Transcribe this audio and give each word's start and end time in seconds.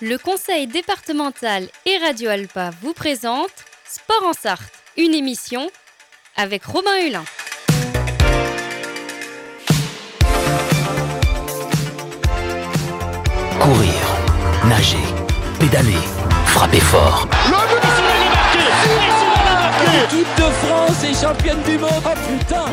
Le 0.00 0.18
conseil 0.18 0.66
départemental 0.66 1.68
et 1.86 1.98
Radio 1.98 2.28
Alpa 2.28 2.70
vous 2.82 2.94
présente 2.94 3.52
Sport 3.86 4.24
en 4.26 4.32
Sarthe, 4.32 4.72
une 4.96 5.14
émission 5.14 5.70
avec 6.36 6.64
Robin 6.64 6.90
Hulin. 7.06 7.24
Courir, 13.60 13.94
nager, 14.66 14.96
pédaler, 15.60 15.92
frapper 16.46 16.80
fort. 16.80 17.28
L'équipe 19.92 20.26
de 20.36 20.50
France 20.66 21.04
est 21.04 21.22
championne 21.22 21.62
du 21.62 21.78
monde. 21.78 22.02
Oh 22.04 22.38
putain 22.38 22.64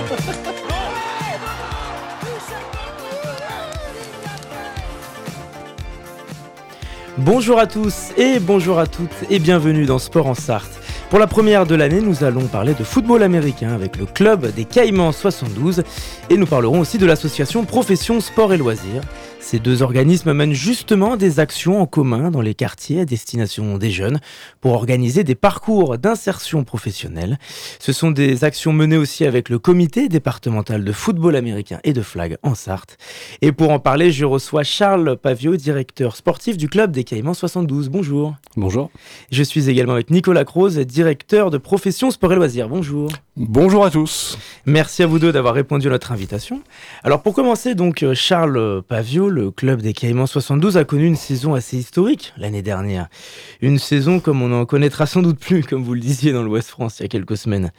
Bonjour 7.23 7.59
à 7.59 7.67
tous 7.67 8.09
et 8.17 8.39
bonjour 8.39 8.80
à 8.80 8.88
toutes 8.88 9.11
et 9.29 9.38
bienvenue 9.38 9.85
dans 9.85 9.99
Sport 9.99 10.25
en 10.25 10.34
Sarthe. 10.34 10.81
Pour 11.12 11.20
la 11.20 11.27
première 11.27 11.67
de 11.67 11.75
l'année, 11.75 12.02
nous 12.02 12.23
allons 12.23 12.48
parler 12.48 12.73
de 12.73 12.84
football 12.84 13.21
américain 13.21 13.73
avec 13.73 13.95
le 13.98 14.07
club 14.07 14.52
des 14.55 14.66
Caïmans 14.66 15.12
72 15.12 15.84
et 16.31 16.38
nous 16.38 16.48
parlerons 16.48 16.79
aussi 16.79 16.98
de 16.98 17.05
l'association 17.05 17.63
Profession 17.63 18.21
Sport 18.21 18.53
et 18.53 18.57
Loisirs. 18.57 19.03
Ces 19.52 19.60
deux 19.60 19.82
organismes 19.82 20.32
mènent 20.32 20.54
justement 20.54 21.18
des 21.18 21.41
actions 21.41 21.82
en 21.82 21.86
commun 21.86 22.32
dans 22.32 22.40
les 22.40 22.54
quartiers 22.54 23.02
à 23.02 23.05
destination 23.05 23.77
des 23.77 23.91
jeunes 23.91 24.22
pour 24.62 24.72
organiser 24.72 25.26
des 25.26 25.36
parcours 25.36 25.98
d'insertion 25.98 26.64
professionnelle. 26.64 27.38
Ce 27.77 27.91
sont 27.91 28.12
des 28.12 28.46
actions 28.46 28.72
menées 28.72 28.96
aussi 28.96 29.26
avec 29.26 29.50
le 29.50 29.60
comité 29.60 30.08
départemental 30.08 30.86
de 30.86 30.91
football 30.94 31.36
américain 31.36 31.82
et 31.84 31.91
de 31.91 32.02
flag 32.02 32.38
en 32.44 32.55
Sarthe. 32.55 32.98
Et 33.41 33.52
pour 33.52 33.72
en 33.72 33.80
parler, 33.80 34.14
je 34.14 34.24
reçois 34.24 34.64
Charles 34.64 35.18
Pavio, 35.18 35.58
directeur 35.58 36.16
sportif 36.16 36.55
du 36.55 36.70
club 36.70 36.94
des 36.94 37.04
Caïmans 37.04 37.34
72. 37.34 37.90
Bonjour. 37.90 38.36
Bonjour. 38.55 38.90
Je 39.34 39.43
suis 39.43 39.70
également 39.70 39.96
avec 39.96 40.12
Nicolas 40.12 40.46
Croze, 40.46 40.80
directeur 40.80 41.52
de 41.52 41.58
profession 41.58 42.10
sport 42.10 42.32
et 42.32 42.38
loisirs. 42.38 42.70
Bonjour. 42.70 43.10
Bonjour 43.37 43.85
à 43.85 43.90
tous. 43.90 44.37
Merci 44.65 45.04
à 45.04 45.07
vous 45.07 45.18
deux 45.18 45.32
d'avoir 45.32 45.54
répondu 45.54 45.87
à 45.87 45.91
notre 45.91 46.12
invitation. 46.12 46.62
Alors 47.01 47.21
pour 47.21 47.34
commencer, 47.34 47.76
donc 47.76 48.04
Charles 48.13 48.82
Pavio, 48.85 49.29
le 49.29 49.51
club 49.51 49.82
des 49.82 49.93
Caïmans 49.93 50.27
72 50.27 50.76
a 50.76 50.84
connu 50.84 51.05
une 51.05 51.15
saison 51.15 51.54
assez 51.54 51.77
historique 51.77 52.34
l'année 52.35 52.62
dernière. 52.62 53.07
Une 53.62 53.79
saison 53.79 54.20
comme 54.20 54.41
on 54.41 54.49
n'en 54.49 54.65
connaîtra 54.65 55.05
sans 55.05 55.21
doute 55.21 55.40
plus, 55.40 55.63
comme 55.63 55.82
vous 55.82 55.93
le 55.93 56.02
disiez 56.02 56.34
dans 56.34 56.43
l'Ouest 56.43 56.68
France 56.68 56.99
il 56.99 57.04
y 57.04 57.05
a 57.05 57.07
quelques 57.07 57.37
semaines. 57.37 57.71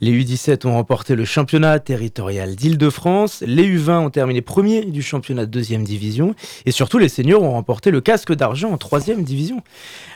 Les 0.00 0.12
U17 0.12 0.68
ont 0.68 0.74
remporté 0.74 1.16
le 1.16 1.24
championnat 1.24 1.80
territorial 1.80 2.54
d'Île-de-France, 2.54 3.42
les 3.44 3.64
U20 3.64 4.04
ont 4.04 4.10
terminé 4.10 4.40
premiers 4.40 4.84
du 4.84 5.02
championnat 5.02 5.46
de 5.46 5.50
deuxième 5.50 5.82
division, 5.82 6.36
et 6.64 6.70
surtout 6.70 6.98
les 6.98 7.08
seniors 7.08 7.42
ont 7.42 7.50
remporté 7.50 7.90
le 7.90 8.00
casque 8.00 8.32
d'argent 8.32 8.70
en 8.70 8.78
troisième 8.78 9.24
division. 9.24 9.64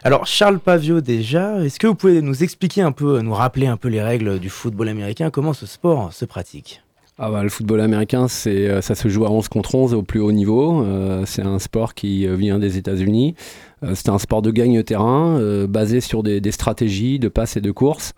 Alors 0.05 0.29
Charles 0.29 0.61
Pavio 0.61 1.01
déjà, 1.01 1.59
est-ce 1.65 1.81
que 1.81 1.89
vous 1.89 1.97
pouvez 1.97 2.23
nous 2.23 2.45
expliquer 2.45 2.83
un 2.83 2.93
peu, 2.93 3.21
nous 3.21 3.35
rappeler 3.35 3.67
un 3.67 3.77
peu 3.77 3.89
les 3.89 4.01
règles 4.01 4.39
du 4.39 4.49
football 4.49 4.77
américain, 4.89 5.31
comment 5.31 5.53
ce 5.53 5.67
sport 5.67 6.13
se 6.13 6.25
pratique 6.25 6.83
ah 7.19 7.31
bah, 7.31 7.43
le 7.43 7.49
football 7.49 7.81
américain, 7.81 8.29
c'est, 8.29 8.69
euh, 8.69 8.83
ça 8.83 8.95
se 8.95 9.09
joue 9.09 9.25
à 9.25 9.31
11 9.31 9.49
contre 9.49 9.75
11 9.75 9.95
au 9.95 10.03
plus 10.03 10.21
haut 10.21 10.33
niveau. 10.33 10.83
Euh, 10.83 11.23
c'est 11.25 11.41
un 11.41 11.59
sport 11.59 11.95
qui 11.95 12.27
euh, 12.27 12.37
vient 12.37 12.59
des 12.59 12.77
États-Unis. 12.77 13.35
c'est 13.95 14.11
un 14.11 14.19
sport 14.19 14.43
de 14.43 14.51
gagne-terrain 14.51 15.67
basé 15.67 16.01
sur 16.01 16.23
des, 16.23 16.51
stratégies 16.51 17.19
de 17.19 17.29
passe 17.29 17.57
et 17.57 17.61
de 17.61 17.71
course. 17.71 18.13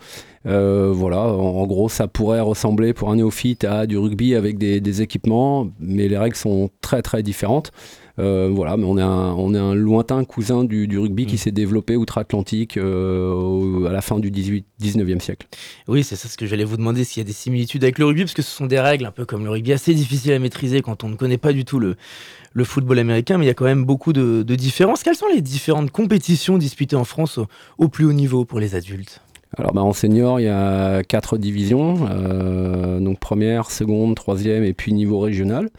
voilà, 0.45 1.21
en, 1.21 1.67
gros, 1.67 1.89
ça 1.89 2.09
pourrait 2.09 2.41
ressembler 2.41 2.93
pour 2.93 3.11
un 3.11 3.17
néophyte 3.17 3.65
à 3.65 3.87
du 3.87 3.99
rugby 3.99 4.35
avec 4.35 4.59
des, 4.59 4.81
des 4.81 5.03
équipements, 5.03 5.69
mais 5.79 6.09
les 6.09 6.17
règles 6.17 6.37
sont 6.37 6.71
très 6.81 7.03
très 7.03 7.23
différentes. 7.23 7.71
Euh, 8.19 8.51
voilà, 8.53 8.77
mais 8.77 8.85
on 8.85 8.99
est 8.99 9.03
un, 9.03 9.33
on 9.35 9.55
est 9.55 9.59
un 9.59 9.75
lointain 9.75 10.25
cousin 10.25 10.65
du, 10.65 10.99
rugby 10.99 11.27
qui 11.27 11.37
mm. 11.37 11.39
s'est 11.39 11.51
développé 11.53 11.97
outre-Atlantique 11.97 12.77
euh, 12.77 13.87
à 13.87 13.93
la 13.93 14.01
fin 14.01 14.19
du 14.19 14.31
18, 14.31 14.67
19e 14.83 15.21
siècle. 15.21 15.47
Oui, 15.87 16.03
c'est 16.03 16.17
ça 16.17 16.29
ce 16.29 16.37
que 16.37 16.47
j'allais 16.47 16.65
vous 16.65 16.77
demander, 16.77 17.05
s'il 17.05 17.21
y 17.23 17.25
a 17.25 17.27
des 17.27 17.33
similitudes 17.33 17.85
avec 17.85 17.99
le 17.99 18.07
rugby, 18.07 18.23
parce 18.23 18.35
que 18.35 18.43
ce 18.43 18.51
sont 18.51 18.67
des 18.67 18.81
règles 18.81 19.07
un 19.07 19.13
peu 19.13 19.25
comme 19.25 19.45
le 19.45 19.51
rugby, 19.51 19.73
assez 19.73 19.95
difficiles 19.95 20.33
à 20.33 20.39
maîtriser 20.39 20.83
quand 20.83 21.05
on 21.05 21.09
ne 21.09 21.17
connaît 21.17 21.39
pas 21.39 21.53
du 21.53 21.65
tout 21.65 21.79
le, 21.79 21.97
le 22.53 22.65
football 22.65 22.99
américain, 22.99 23.39
mais 23.39 23.45
il 23.45 23.49
y 23.49 23.53
a 23.53 23.55
quand 23.55 23.65
même 23.65 23.85
beaucoup 23.85 24.13
de, 24.13 24.43
différences. 24.43 25.03
Quelles 25.03 25.17
sont 25.17 25.29
les 25.33 25.41
différentes 25.41 25.91
compétitions 25.91 26.59
disputées 26.59 26.97
en 26.97 27.05
France 27.05 27.39
au, 27.79 27.89
plus 27.89 28.05
haut 28.05 28.13
niveau 28.13 28.45
pour 28.45 28.59
les 28.59 28.75
adultes? 28.75 29.21
Alors 29.57 29.73
bah, 29.73 29.83
en 29.83 29.93
senior, 29.93 30.41
il 30.41 30.45
y 30.45 30.49
a 30.49 31.03
quatre 31.05 31.39
divisions, 31.39 32.07
euh, 32.11 33.01
donc 33.01 33.19
première, 33.19 33.71
seconde, 33.71 34.15
troisième 34.15 34.65
et 34.65 34.75
puis 34.75 34.93
niveau 34.93 35.21
régional. 35.21 35.71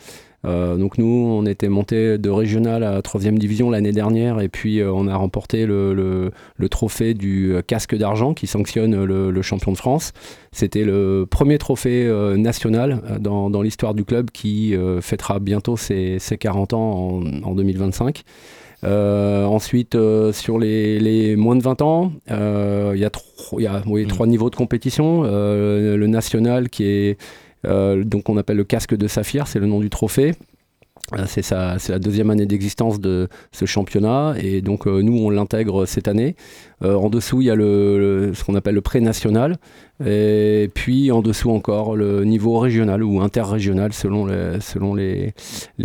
Euh, 0.46 0.78
donc 0.78 0.98
nous, 0.98 1.06
on 1.06 1.46
était 1.46 1.68
monté 1.68 2.18
de 2.18 2.30
régional 2.30 2.84
à 2.84 3.02
troisième 3.02 3.38
division 3.38 3.70
l'année 3.70 3.92
dernière 3.92 4.40
et 4.40 4.48
puis 4.48 4.80
euh, 4.80 4.92
on 4.92 5.08
a 5.08 5.16
remporté 5.16 5.66
le, 5.66 6.32
trophée 6.72 7.14
du 7.14 7.56
casque 7.68 7.96
d'argent 7.96 8.34
qui 8.34 8.48
sanctionne 8.48 9.04
le, 9.04 9.42
champion 9.42 9.72
de 9.72 9.78
France. 9.78 10.14
C'était 10.52 10.84
le 10.84 11.26
premier 11.30 11.58
trophée 11.58 12.06
euh, 12.06 12.38
national 12.38 13.20
dans, 13.20 13.62
l'histoire 13.62 13.94
du 13.94 14.06
club 14.06 14.32
qui 14.32 14.76
fêtera 15.02 15.40
bientôt 15.40 15.76
ses, 15.76 16.20
40 16.40 16.74
ans 16.74 17.22
en, 17.44 17.56
2025. 17.56 18.24
ensuite, 18.84 19.98
sur 20.32 20.60
les, 20.60 21.36
moins 21.36 21.56
de 21.56 21.64
20 21.64 21.82
ans, 21.82 22.12
il 22.30 23.00
y 23.00 23.06
a, 23.06 23.10
mmh. 23.10 24.08
trois 24.08 24.28
niveaux 24.28 24.50
de 24.50 24.56
compétition. 24.56 25.24
le 25.24 26.08
national 26.08 26.70
qui 26.70 26.86
est 26.86 27.18
euh, 27.22 27.49
donc 27.64 28.30
on 28.30 28.38
appelle 28.38 28.58
le 28.58 28.64
casque 28.64 28.96
de 28.96 29.08
saphir, 29.08 29.48
c'est 29.48 29.60
le 29.60 29.68
nom 29.68 29.80
du 29.80 29.90
trophée. 29.90 30.36
Euh, 31.18 31.26
c'est 31.28 31.90
la 31.90 32.00
deuxième 32.00 32.30
année 32.30 32.46
d'existence 32.46 33.00
de 33.00 33.30
ce 33.52 33.66
championnat 33.66 34.36
et 34.40 34.62
donc 34.62 34.86
euh, 34.86 35.02
nous 35.02 35.18
on 35.18 35.30
l'intègre 35.30 35.86
cette 35.88 36.08
année. 36.08 36.36
en 36.84 37.10
dessous 37.10 37.42
il 37.42 37.46
y 37.46 37.50
a 37.50 37.56
le, 37.56 38.32
ce 38.36 38.44
qu'on 38.44 38.56
appelle 38.56 38.76
le 38.76 38.82
pré-national 38.82 39.58
et 40.06 40.70
puis 40.74 41.12
en 41.12 41.22
dessous 41.22 41.50
encore 41.50 41.96
le 41.96 42.26
niveau 42.26 42.60
régional 42.60 43.04
ou 43.04 43.22
interrégional 43.22 43.92
selon 43.92 44.28
les, 44.28 44.60
selon 44.62 44.94
les, 44.94 45.34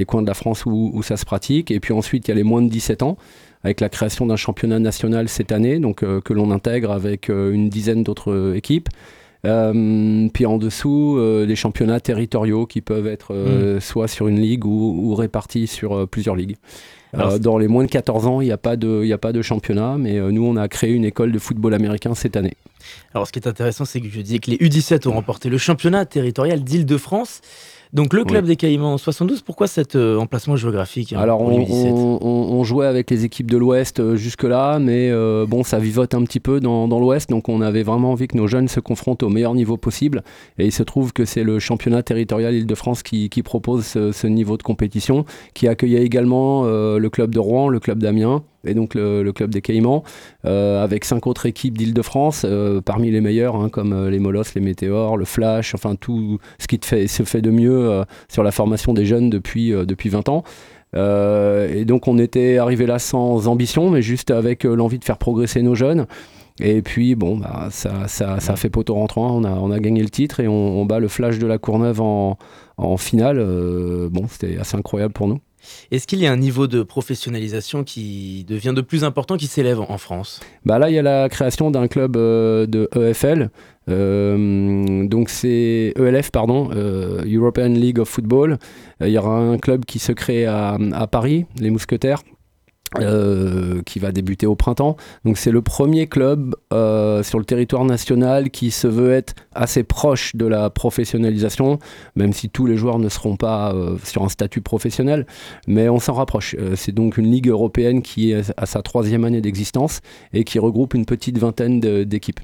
coins 0.06 0.22
de 0.22 0.26
la 0.26 0.34
France 0.34 0.66
où, 0.66 1.02
ça 1.02 1.16
se 1.16 1.24
pratique. 1.24 1.70
Et 1.70 1.80
puis 1.80 1.92
ensuite 1.94 2.28
il 2.28 2.30
y 2.30 2.32
a 2.32 2.34
les 2.34 2.42
moins 2.42 2.62
de 2.62 2.68
17 2.68 3.02
ans 3.02 3.16
avec 3.62 3.80
la 3.80 3.88
création 3.88 4.26
d'un 4.26 4.36
championnat 4.36 4.78
national 4.78 5.28
cette 5.28 5.52
année 5.52 5.80
que 5.96 6.32
l'on 6.32 6.50
intègre 6.50 6.92
avec 6.92 7.28
une 7.28 7.70
dizaine 7.70 8.02
d'autres 8.02 8.52
équipes. 8.54 8.90
Euh, 9.44 10.28
puis 10.32 10.46
en 10.46 10.58
dessous, 10.58 11.16
euh, 11.18 11.46
des 11.46 11.56
championnats 11.56 12.00
territoriaux 12.00 12.66
qui 12.66 12.80
peuvent 12.80 13.06
être 13.06 13.34
euh, 13.34 13.76
mm. 13.76 13.80
soit 13.80 14.08
sur 14.08 14.28
une 14.28 14.40
ligue 14.40 14.64
ou, 14.64 15.14
répartis 15.14 15.66
sur 15.66 16.08
plusieurs 16.08 16.36
ligues. 16.36 16.56
dans 17.40 17.58
les 17.58 17.68
moins 17.68 17.84
de 17.84 17.90
14 17.90 18.26
ans, 18.26 18.40
il 18.40 18.46
n'y 18.46 18.52
a, 18.52 18.56
pas 18.56 18.76
de, 18.76 19.10
a 19.12 19.18
pas 19.18 19.32
de 19.32 19.42
championnat, 19.42 19.96
mais 19.98 20.18
nous, 20.32 20.44
on 20.44 20.56
a 20.56 20.66
créé 20.68 20.92
une 20.92 21.04
école 21.04 21.30
de 21.30 21.38
football 21.38 21.74
américain 21.74 22.14
cette 22.14 22.36
année. 22.36 22.56
Alors, 23.14 23.26
ce 23.26 23.32
qui 23.32 23.38
est 23.38 23.46
intéressant, 23.46 23.84
c'est 23.84 24.00
que 24.00 24.08
je 24.08 24.20
disais 24.20 24.38
que 24.38 24.50
les 24.50 24.56
U17 24.56 25.08
ont 25.08 25.12
remporté 25.12 25.48
le 25.48 25.58
championnat 25.58 26.04
territorial 26.06 26.64
d'Île-de-France. 26.64 27.40
Donc 27.94 28.12
le 28.12 28.24
club 28.24 28.44
des 28.44 28.56
Caïmans 28.56 28.98
72, 28.98 29.42
pourquoi 29.42 29.68
cet 29.68 29.94
euh, 29.94 30.18
emplacement 30.18 30.56
géographique 30.56 31.12
hein, 31.12 31.20
Alors 31.20 31.40
on, 31.40 32.64
jouait 32.64 32.86
avec 32.86 33.08
les 33.08 33.24
équipes 33.24 33.48
de 33.48 33.56
l'Ouest 33.56 34.00
euh, 34.00 34.16
jusque-là, 34.16 34.80
mais 34.80 35.10
euh, 35.12 35.46
bon, 35.46 35.62
ça 35.62 35.78
vivote 35.78 36.12
un 36.12 36.24
petit 36.24 36.40
peu 36.40 36.58
dans, 36.58 36.88
l'Ouest, 36.88 37.30
donc 37.30 37.48
on 37.48 37.60
avait 37.60 37.84
vraiment 37.84 38.10
envie 38.10 38.26
que 38.26 38.36
nos 38.36 38.48
jeunes 38.48 38.66
se 38.66 38.80
confrontent 38.80 39.22
au 39.22 39.28
meilleur 39.28 39.54
niveau 39.54 39.76
possible. 39.76 40.24
Et 40.58 40.66
il 40.66 40.72
se 40.72 40.82
trouve 40.82 41.12
que 41.12 41.24
c'est 41.24 41.44
le 41.44 41.60
championnat 41.60 42.02
territorial 42.02 42.52
Île-de-France 42.54 43.04
qui, 43.04 43.28
propose 43.44 43.84
ce, 43.84 44.26
niveau 44.26 44.56
de 44.56 44.64
compétition, 44.64 45.24
qui 45.54 45.68
accueillait 45.68 46.02
également 46.02 46.64
le 46.64 47.08
club 47.10 47.32
de 47.32 47.38
Rouen, 47.38 47.68
le 47.68 47.78
club 47.78 48.00
d'Amiens 48.00 48.42
et 48.66 48.74
donc 48.74 48.94
le, 48.94 49.32
club 49.32 49.50
des 49.50 49.60
Caïmans, 49.60 50.04
euh, 50.44 50.82
avec 50.82 51.04
cinq 51.04 51.26
autres 51.26 51.46
équipes 51.46 51.76
d'Île-de-France, 51.76 52.44
euh, 52.44 52.80
parmi 52.80 53.10
les 53.10 53.20
meilleures, 53.20 53.56
hein, 53.56 53.68
comme 53.68 53.92
euh, 53.92 54.10
les 54.10 54.18
Molosses, 54.18 54.54
les 54.54 54.60
Météores, 54.60 55.16
le 55.16 55.24
Flash, 55.24 55.74
enfin 55.74 55.94
tout 55.96 56.38
ce 56.58 56.66
qui 56.66 56.78
fait, 56.82 57.06
se 57.06 57.22
fait 57.22 57.42
de 57.42 57.50
mieux 57.50 58.04
sur 58.28 58.42
la 58.42 58.50
formation 58.50 58.94
des 58.94 59.06
jeunes 59.06 59.30
depuis, 59.30 59.70
depuis 59.70 60.08
20 60.08 60.28
ans. 60.28 60.44
et 60.94 61.84
donc 61.84 62.08
on 62.08 62.18
était 62.18 62.58
arrivé 62.58 62.86
là 62.86 62.98
sans 62.98 63.48
ambition, 63.48 63.90
mais 63.90 64.02
juste 64.02 64.30
avec 64.30 64.64
l'envie 64.64 64.98
de 64.98 65.04
faire 65.04 65.18
progresser 65.18 65.62
nos 65.62 65.74
jeunes. 65.74 66.06
Et 66.60 66.82
puis, 66.82 67.16
bon, 67.16 67.38
bah, 67.38 67.68
ça, 67.70 68.06
ça, 68.06 68.38
ça 68.38 68.52
a 68.52 68.56
fait 68.56 68.70
poteau 68.70 68.94
rentrant. 68.94 69.36
On 69.36 69.42
a, 69.42 69.50
on 69.50 69.72
a 69.72 69.80
gagné 69.80 70.02
le 70.02 70.08
titre 70.08 70.38
et 70.38 70.46
on, 70.46 70.80
on 70.80 70.84
bat 70.84 71.00
le 71.00 71.08
Flash 71.08 71.40
de 71.40 71.46
la 71.48 71.58
Courneuve 71.58 72.00
en, 72.00 72.38
en 72.76 72.96
finale. 72.96 73.38
bon, 74.10 74.26
c'était 74.28 74.58
assez 74.58 74.76
incroyable 74.76 75.12
pour 75.12 75.26
nous. 75.26 75.40
Est-ce 75.90 76.06
qu'il 76.06 76.20
y 76.20 76.26
a 76.26 76.32
un 76.32 76.36
niveau 76.36 76.66
de 76.66 76.82
professionnalisation 76.82 77.84
qui 77.84 78.44
devient 78.48 78.72
de 78.74 78.80
plus 78.80 79.04
important, 79.04 79.36
qui 79.36 79.46
s'élève 79.46 79.80
en 79.80 79.98
France? 79.98 80.40
Bah 80.64 80.78
Là, 80.78 80.90
il 80.90 80.94
y 80.94 80.98
a 80.98 81.02
la 81.02 81.28
création 81.28 81.70
d'un 81.70 81.88
club 81.88 82.16
euh, 82.16 82.66
de 82.66 82.88
EFL. 82.96 83.50
Euh, 83.90 85.06
donc 85.06 85.28
c'est 85.28 85.92
ELF, 85.96 86.30
pardon, 86.30 86.70
euh, 86.74 87.22
European 87.26 87.68
League 87.68 87.98
of 87.98 88.08
Football. 88.08 88.58
Il 89.00 89.08
y 89.08 89.18
aura 89.18 89.36
un 89.36 89.58
club 89.58 89.84
qui 89.84 89.98
se 89.98 90.12
crée 90.12 90.46
à, 90.46 90.78
Paris, 91.10 91.46
les 91.58 91.70
Mousquetaires. 91.70 92.22
Euh, 93.00 93.82
qui 93.84 93.98
va 93.98 94.12
débuter 94.12 94.46
au 94.46 94.54
printemps. 94.54 94.96
Donc 95.24 95.36
c'est 95.36 95.50
le 95.50 95.62
premier 95.62 96.06
club 96.06 96.54
euh, 96.72 97.24
sur 97.24 97.40
le 97.40 97.44
territoire 97.44 97.84
national 97.84 98.50
qui 98.50 98.70
se 98.70 98.86
veut 98.86 99.12
être 99.12 99.34
assez 99.52 99.82
proche 99.82 100.36
de 100.36 100.46
la 100.46 100.70
professionnalisation, 100.70 101.80
même 102.14 102.32
si 102.32 102.48
tous 102.50 102.66
les 102.66 102.76
joueurs 102.76 103.00
ne 103.00 103.08
seront 103.08 103.36
pas 103.36 103.74
euh, 103.74 103.96
sur 104.04 104.22
un 104.22 104.28
statut 104.28 104.60
professionnel, 104.60 105.26
mais 105.66 105.88
on 105.88 105.98
s'en 105.98 106.12
rapproche. 106.14 106.54
c'est 106.76 106.92
donc 106.92 107.16
une 107.16 107.30
ligue 107.30 107.48
européenne 107.48 108.00
qui 108.00 108.30
est 108.30 108.52
à 108.56 108.66
sa 108.66 108.80
troisième 108.82 109.24
année 109.24 109.40
d'existence 109.40 110.00
et 110.32 110.44
qui 110.44 110.60
regroupe 110.60 110.94
une 110.94 111.04
petite 111.04 111.38
vingtaine 111.38 111.80
d'équipes. 111.80 112.40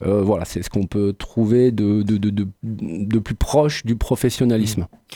voilà, 0.00 0.44
c'est 0.44 0.62
ce 0.62 0.70
qu'on 0.70 0.86
peut 0.86 1.12
trouver 1.16 1.70
de, 1.70 2.02
de, 2.02 2.16
de, 2.16 2.48
de, 2.62 3.18
plus 3.20 3.36
proche 3.36 3.84
du 3.84 3.94
professionnalisme. 3.94 4.82
Mmh. 4.82 5.14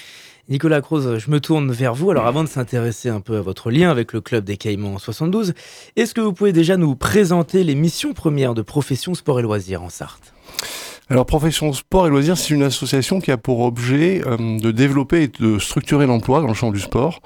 Nicolas 0.48 0.81
Croze, 0.81 1.19
je 1.19 1.28
me 1.28 1.40
tourne 1.40 1.72
vers 1.72 1.93
vous. 1.93 2.10
Alors 2.10 2.26
avant 2.26 2.44
de 2.44 2.48
s'intéresser 2.48 3.08
un 3.08 3.20
peu 3.20 3.37
à 3.37 3.40
votre 3.40 3.72
lien 3.72 3.90
avec 3.90 4.12
le 4.12 4.20
club 4.20 4.44
des 4.44 4.56
Caïmans 4.56 4.98
72, 4.98 5.54
est-ce 5.96 6.14
que 6.14 6.20
vous 6.20 6.32
pouvez 6.32 6.52
déjà 6.52 6.76
nous 6.76 6.94
présenter 6.94 7.64
les 7.64 7.75
missions 7.75 8.14
premières 8.14 8.54
de 8.54 8.62
Profession 8.62 9.14
Sport 9.14 9.40
et 9.40 9.43
Loisirs 9.43 9.82
en 9.82 9.88
Sarthe? 9.88 10.32
Alors 11.10 11.26
Profession 11.26 11.72
Sport 11.72 12.06
et 12.06 12.10
Loisirs, 12.10 12.38
c'est 12.38 12.54
une 12.54 12.62
association 12.62 13.20
qui 13.20 13.32
a 13.32 13.37
pour 13.37 13.60
objet 13.60 14.22
euh, 14.25 14.60
de 14.60 14.70
développer 14.70 15.22
et 15.22 15.28
de 15.28 15.58
structurer 15.58 16.06
l'emploi 16.06 16.40
dans 16.40 16.48
le 16.48 16.54
champ 16.54 16.70
du 16.70 16.81
sport 16.81 17.20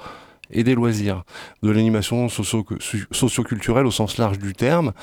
et 0.53 0.63
des 0.63 0.75
loisirs, 0.75 1.23
de 1.63 1.69
l'animation 1.69 2.27
socio-culturelle 2.27 3.85
au 3.85 3.91
sens 3.91 4.17
large 4.17 4.37
du 4.37 4.53
terme. 4.53 4.93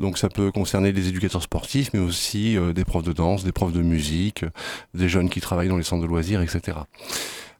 Donc 0.00 0.18
ça 0.18 0.28
peut 0.28 0.50
concerner 0.50 0.92
des 0.92 1.08
éducateurs 1.08 1.42
sportifs, 1.42 1.90
mais 1.92 2.00
aussi 2.00 2.56
euh, 2.56 2.72
des 2.72 2.84
profs 2.84 3.04
de 3.04 3.12
danse, 3.12 3.44
des 3.44 3.52
profs 3.52 3.72
de 3.72 3.82
musique, 3.82 4.44
des 4.94 5.08
jeunes 5.08 5.28
qui 5.28 5.40
travaillent 5.40 5.68
dans 5.68 5.76
les 5.76 5.84
centres 5.84 6.02
de 6.02 6.08
loisirs, 6.08 6.40
etc. 6.40 6.78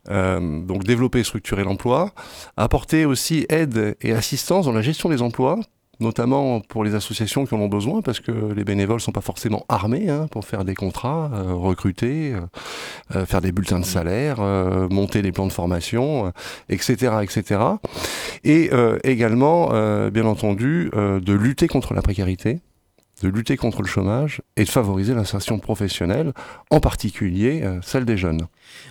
Euh, 0.08 0.60
donc 0.60 0.84
développer 0.84 1.20
et 1.20 1.24
structurer 1.24 1.64
l'emploi, 1.64 2.12
apporter 2.56 3.04
aussi 3.04 3.46
aide 3.48 3.96
et 4.00 4.12
assistance 4.12 4.66
dans 4.66 4.72
la 4.72 4.82
gestion 4.82 5.08
des 5.08 5.22
emplois, 5.22 5.58
notamment 5.98 6.60
pour 6.60 6.84
les 6.84 6.94
associations 6.94 7.46
qui 7.46 7.54
en 7.54 7.58
ont 7.58 7.68
besoin, 7.68 8.02
parce 8.02 8.20
que 8.20 8.52
les 8.54 8.64
bénévoles 8.64 9.00
sont 9.00 9.12
pas 9.12 9.20
forcément 9.20 9.64
armés 9.68 10.08
hein, 10.08 10.28
pour 10.30 10.44
faire 10.44 10.64
des 10.64 10.74
contrats, 10.74 11.30
euh, 11.32 11.54
recruter, 11.54 12.34
euh, 13.14 13.26
faire 13.26 13.40
des 13.40 13.50
bulletins 13.50 13.80
de 13.80 13.84
salaire, 13.84 14.40
monter 14.90 15.22
des 15.22 15.32
plans 15.32 15.46
de 15.46 15.52
formation, 15.52 16.32
etc., 16.68 17.16
etc. 17.22 17.60
Et 18.44 18.70
également, 19.04 19.70
bien 20.10 20.26
entendu, 20.26 20.90
de 20.92 21.32
lutter 21.32 21.66
contre 21.66 21.94
la 21.94 22.02
précarité 22.02 22.60
de 23.22 23.28
lutter 23.28 23.56
contre 23.56 23.82
le 23.82 23.88
chômage 23.88 24.42
et 24.56 24.64
de 24.64 24.68
favoriser 24.68 25.14
l'insertion 25.14 25.58
professionnelle, 25.58 26.32
en 26.70 26.80
particulier 26.80 27.62
euh, 27.62 27.78
celle 27.82 28.04
des 28.04 28.16
jeunes. 28.16 28.46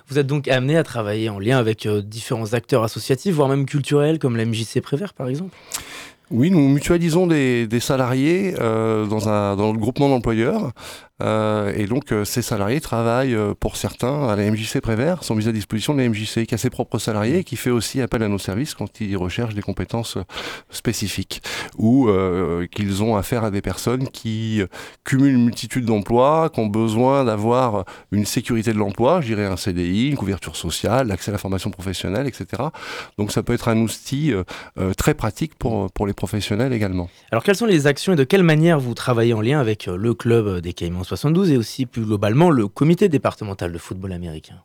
Vous 0.08 0.18
êtes 0.18 0.28
donc 0.28 0.48
amené 0.48 0.78
à 0.78 0.84
travailler 0.84 1.30
en 1.30 1.40
lien 1.40 1.58
avec 1.58 1.86
euh, 1.86 2.02
différents 2.02 2.54
acteurs 2.54 2.84
associatifs, 2.84 3.36
voire 3.36 3.50
même 3.50 3.66
culturels, 3.66 4.18
comme 4.20 4.36
la 4.36 4.46
MJC 4.46 4.82
Prévert 4.82 5.14
par 5.14 5.28
exemple? 5.28 5.56
Oui, 6.32 6.50
nous 6.50 6.70
mutualisons 6.70 7.28
des, 7.28 7.68
salariés 7.80 8.56
euh, 8.60 9.06
dans, 9.06 9.30
un, 9.30 9.56
dans 9.56 9.72
le 9.72 9.78
groupement 9.78 10.10
d'employeurs 10.10 10.72
euh, 11.22 11.72
et 11.76 11.86
donc, 11.86 12.12
euh, 12.12 12.26
ces 12.26 12.42
salariés 12.42 12.82
travaillent 12.82 13.36
euh, 13.36 13.54
pour 13.58 13.78
certains 13.78 14.28
à 14.28 14.36
la 14.36 14.52
MJC 14.52 14.82
Prévert, 14.82 15.24
sont 15.24 15.36
mis 15.36 15.48
à 15.48 15.54
disposition 15.54 15.94
de 15.94 16.02
la 16.02 16.10
MJC, 16.10 16.46
qui 16.46 16.54
a 16.54 16.58
ses 16.58 16.70
propres 16.70 17.00
salariés 17.00 17.40
et 17.40 17.44
qui 17.46 17.56
fait 17.56 17.70
aussi 17.70 18.02
appel 18.02 18.22
à 18.24 18.28
nos 18.28 18.38
services 18.38 18.74
quand 18.74 19.00
ils 19.00 19.16
recherchent 19.16 19.56
des 19.56 19.62
compétences 19.62 20.18
spécifiques 20.70 21.42
ou 21.78 22.10
qu'ils 22.72 23.04
ont 23.04 23.16
affaire 23.16 23.44
à 23.44 23.52
des 23.52 23.62
personnes 23.62 24.08
qui 24.10 24.62
cumulent 25.04 25.36
une 25.36 25.46
multitude 25.46 25.86
d'emplois, 25.86 26.50
qui 26.54 26.60
ont 26.60 26.68
besoin 26.68 27.24
d'avoir 27.24 27.86
une 28.12 28.26
sécurité 28.26 28.74
de 28.74 28.78
l'emploi, 28.78 29.22
je 29.22 29.28
dirais 29.28 29.46
un 29.46 29.58
CDI, 29.58 30.10
une 30.10 30.18
couverture 30.18 30.56
sociale, 30.56 31.08
l'accès 31.08 31.32
à 31.32 31.34
la 31.34 31.38
formation 31.38 31.70
professionnelle, 31.70 32.28
etc. 32.28 32.64
Donc, 33.18 33.32
ça 33.32 33.44
peut 33.44 33.54
être 33.54 33.68
un 33.68 33.78
outil 33.78 34.34
très 34.98 35.14
pratique 35.14 35.56
pour, 35.56 35.92
pour 35.92 36.08
les 36.08 36.14
professionnels 36.14 36.74
également. 36.74 37.10
Alors, 37.32 37.44
quelles 37.44 37.56
sont 37.56 37.66
les 37.66 37.88
actions 37.88 38.14
et 38.14 38.18
de 38.18 38.24
quelle 38.24 38.44
manière 38.44 38.80
vous 38.80 38.94
travaillez 38.94 39.34
en 39.34 39.42
lien 39.42 39.60
avec 39.60 39.86
le 39.86 40.14
club 40.14 40.62
des 40.62 40.74
Caïmans 40.74 41.05
72 41.06 41.52
et 41.52 41.58
aussi 41.58 41.86
plus 41.86 42.04
globalement 42.04 42.50
le 42.50 42.68
comité 42.68 43.10
départemental 43.10 43.72
de 43.72 43.78
football 43.78 44.12
américain 44.14 44.62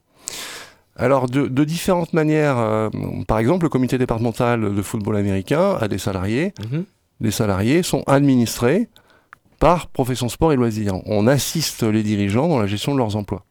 alors 0.97 1.29
de, 1.29 1.65
différentes 1.65 2.13
manières, 2.13 2.59
euh, 2.59 2.91
par 3.27 3.39
exemple 3.39 3.65
le 3.65 3.71
comité 3.71 3.97
départemental 3.97 4.75
de 4.75 4.83
football 4.83 5.17
américain 5.17 5.79
a 5.81 5.89
des 5.89 5.99
salariés. 5.99 6.53
Mhm. 6.71 6.85
Les 7.21 7.31
salariés 7.31 7.83
sont 7.83 8.03
administrés 8.07 8.89
par 9.59 9.89
profession 9.89 10.29
sport 10.29 10.53
et 10.53 10.57
loisirs. 10.57 10.95
On 11.07 11.27
assiste 11.27 11.83
les 11.83 12.03
dirigeants 12.03 12.49
dans 12.49 12.59
la 12.59 12.67
gestion 12.67 12.93
de 12.93 12.99
leurs 12.99 13.17
emplois. 13.17 13.45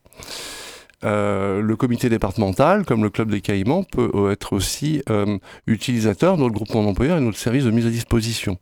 Euh, 1.05 1.61
le 1.61 1.75
comité 1.75 2.09
départemental, 2.09 2.85
comme 2.85 3.03
le 3.03 3.09
club 3.09 3.31
des 3.31 3.41
Caïmans, 3.41 3.83
peut 3.83 4.31
être 4.31 4.53
aussi 4.53 5.01
euh, 5.09 5.37
utilisateur 5.65 6.35
de 6.35 6.41
notre 6.41 6.53
groupement 6.53 6.83
d'employeurs 6.83 7.17
et 7.17 7.21
notre 7.21 7.37
service 7.37 7.63
de 7.63 7.71
mise 7.71 7.85
à 7.85 7.89
disposition. 7.89 8.57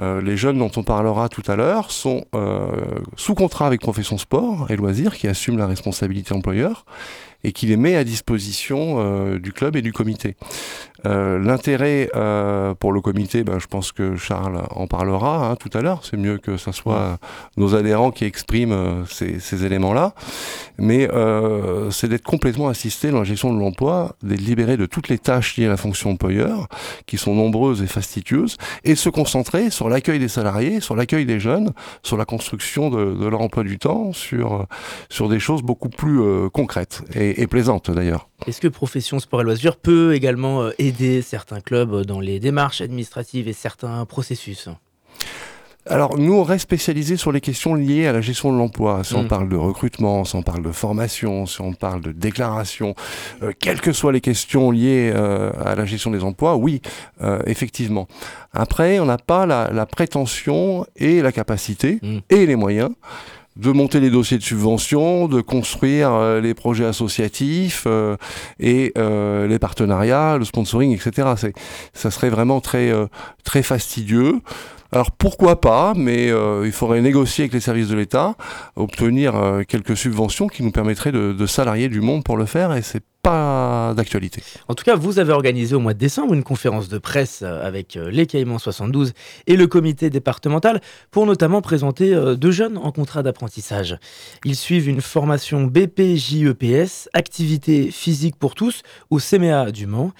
Euh, 0.00 0.20
les 0.20 0.36
jeunes 0.36 0.58
dont 0.58 0.70
on 0.76 0.82
parlera 0.82 1.28
tout 1.28 1.42
à 1.46 1.56
l'heure 1.56 1.90
sont 1.90 2.24
sous 3.16 3.34
contrat 3.34 3.66
avec 3.66 3.80
Profession 3.80 4.18
Sport 4.18 4.70
et 4.70 4.76
Loisirs 4.76 5.16
qui 5.16 5.28
assument 5.28 5.58
la 5.58 5.66
responsabilité 5.66 6.34
employeur 6.34 6.84
et 7.44 7.52
qui 7.52 7.66
les 7.66 7.76
met 7.76 7.96
à 7.96 8.04
disposition 8.04 9.36
du 9.38 9.52
club 9.52 9.76
et 9.76 9.82
du 9.82 9.92
comité. 9.92 10.36
Euh, 11.06 11.38
l'intérêt 11.38 12.10
euh, 12.16 12.74
pour 12.74 12.92
le 12.92 13.00
comité, 13.00 13.44
ben, 13.44 13.58
je 13.58 13.66
pense 13.66 13.92
que 13.92 14.16
Charles 14.16 14.62
en 14.70 14.86
parlera 14.86 15.50
hein, 15.50 15.56
tout 15.56 15.70
à 15.74 15.80
l'heure. 15.80 16.00
C'est 16.02 16.16
mieux 16.16 16.38
que 16.38 16.56
ce 16.56 16.72
soit 16.72 17.18
nos 17.56 17.74
adhérents 17.74 18.10
qui 18.10 18.24
expriment 18.24 18.72
euh, 18.72 19.04
ces, 19.06 19.64
éléments-là. 19.64 20.14
Mais 20.78 21.08
c'est 21.90 22.08
d'être 22.08 22.24
complètement 22.24 22.68
assisté 22.68 23.10
dans 23.10 23.18
la 23.18 23.24
gestion 23.24 23.54
de 23.54 23.58
l'emploi, 23.58 24.16
d'être 24.22 24.40
libéré 24.40 24.76
de 24.76 24.84
toutes 24.84 25.08
les 25.08 25.18
tâches 25.18 25.56
liées 25.56 25.66
à 25.66 25.70
la 25.70 25.78
fonction 25.78 26.10
employeur, 26.10 26.68
qui 27.06 27.16
sont 27.16 27.34
nombreuses 27.34 27.82
et 27.82 27.86
fastidieuses, 27.86 28.56
et 28.84 28.94
se 28.94 29.08
concentrer 29.08 29.70
sur 29.70 29.88
l'accueil 29.88 30.18
des 30.18 30.28
salariés, 30.28 30.80
sur 30.80 30.94
l'accueil 30.94 31.24
des 31.24 31.40
jeunes, 31.40 31.72
sur 32.02 32.18
la 32.18 32.26
construction 32.26 32.90
de, 32.90 33.26
leur 33.26 33.40
emploi 33.40 33.62
du 33.62 33.78
temps, 33.78 34.12
sur, 34.12 34.66
des 35.28 35.38
choses 35.38 35.62
beaucoup 35.62 35.88
plus 35.88 36.20
concrètes 36.50 37.02
et, 37.14 37.40
et 37.40 37.46
plaisantes 37.46 37.90
d'ailleurs. 37.90 38.28
Est-ce 38.46 38.60
que 38.60 38.68
Profession 38.68 39.18
Sport 39.18 39.40
et 39.40 39.44
Loisirs 39.44 39.76
peut 39.76 40.14
également 40.14 40.68
aider 40.78 40.95
certains 41.22 41.60
clubs 41.60 42.04
dans 42.04 42.20
les 42.20 42.40
démarches 42.40 42.80
administratives 42.80 43.48
et 43.48 43.52
certains 43.52 44.04
processus 44.04 44.68
alors 45.88 46.18
nous, 46.18 46.34
on 46.34 46.42
reste 46.42 46.64
spécialisé 46.64 47.16
sur 47.16 47.30
les 47.30 47.40
questions 47.40 47.74
liées 47.74 48.06
à 48.08 48.12
la 48.12 48.20
gestion 48.20 48.52
de 48.52 48.58
l'emploi. 48.58 49.04
Si 49.04 49.14
on 49.14 49.22
mm. 49.22 49.28
parle 49.28 49.48
de 49.48 49.56
recrutement, 49.56 50.24
si 50.24 50.34
on 50.34 50.42
parle 50.42 50.62
de 50.62 50.72
formation, 50.72 51.46
si 51.46 51.60
on 51.60 51.72
parle 51.74 52.00
de 52.00 52.10
déclaration, 52.10 52.94
euh, 53.42 53.52
quelles 53.58 53.80
que 53.80 53.92
soient 53.92 54.12
les 54.12 54.20
questions 54.20 54.72
liées 54.72 55.12
euh, 55.14 55.52
à 55.64 55.76
la 55.76 55.84
gestion 55.84 56.10
des 56.10 56.24
emplois, 56.24 56.56
oui, 56.56 56.82
euh, 57.22 57.40
effectivement. 57.46 58.08
Après, 58.52 58.98
on 58.98 59.04
n'a 59.04 59.18
pas 59.18 59.46
la, 59.46 59.86
prétention 59.86 60.86
et 60.96 61.22
la 61.22 61.30
capacité 61.30 62.00
mm. 62.02 62.18
et 62.30 62.46
les 62.46 62.56
moyens 62.56 62.90
de 63.56 63.72
monter 63.72 64.00
les 64.00 64.10
dossiers 64.10 64.38
de 64.38 64.42
subvention, 64.42 65.28
de 65.28 65.40
construire 65.40 66.12
euh, 66.12 66.40
les 66.40 66.54
projets 66.54 66.84
associatifs 66.84 67.84
euh, 67.86 68.16
et 68.60 68.92
euh, 68.98 69.46
les 69.46 69.58
partenariats, 69.58 70.36
le 70.38 70.44
sponsoring, 70.44 70.94
etc. 70.94 71.50
Ça 71.94 72.10
serait 72.10 72.30
vraiment 72.30 72.60
très, 72.60 72.92
très 73.44 73.62
fastidieux. 73.62 74.40
Alors 74.92 75.10
pourquoi 75.10 75.60
pas, 75.60 75.94
mais 75.96 76.28
il 76.64 76.72
faudrait 76.72 77.00
négocier 77.00 77.42
avec 77.42 77.52
les 77.52 77.60
services 77.60 77.88
de 77.88 77.96
l'État, 77.96 78.34
obtenir 78.76 79.34
quelques 79.66 79.96
subventions 79.96 80.46
qui 80.46 80.62
nous 80.62 80.70
permettraient 80.70 81.12
de, 81.12 81.32
de 81.32 81.46
salarier 81.46 81.88
du 81.88 82.00
monde 82.00 82.22
pour 82.22 82.36
le 82.36 82.46
faire, 82.46 82.72
et 82.72 82.82
c'est 82.82 83.02
d'actualité. 83.26 84.42
En 84.68 84.74
tout 84.74 84.84
cas, 84.84 84.94
vous 84.94 85.18
avez 85.18 85.32
organisé 85.32 85.74
au 85.74 85.80
mois 85.80 85.94
de 85.94 85.98
décembre 85.98 86.34
une 86.34 86.44
conférence 86.44 86.88
de 86.88 86.98
presse 86.98 87.40
euh, 87.42 87.66
avec 87.66 87.96
euh, 87.96 88.10
les 88.10 88.26
Caïmans 88.26 88.58
72 88.58 89.12
et 89.46 89.56
le 89.56 89.66
comité 89.66 90.10
départemental 90.10 90.80
pour 91.10 91.26
notamment 91.26 91.60
présenter 91.60 92.14
euh, 92.14 92.36
deux 92.36 92.52
jeunes 92.52 92.78
en 92.78 92.92
contrat 92.92 93.22
d'apprentissage. 93.22 93.98
Ils 94.44 94.56
suivent 94.56 94.88
une 94.88 95.00
formation 95.00 95.64
BPJEPS, 95.64 97.08
activité 97.14 97.90
physique 97.90 98.36
pour 98.36 98.54
tous, 98.54 98.82
au 99.10 99.18
CMA 99.18 99.72
du 99.72 99.86
Mans. 99.86 100.12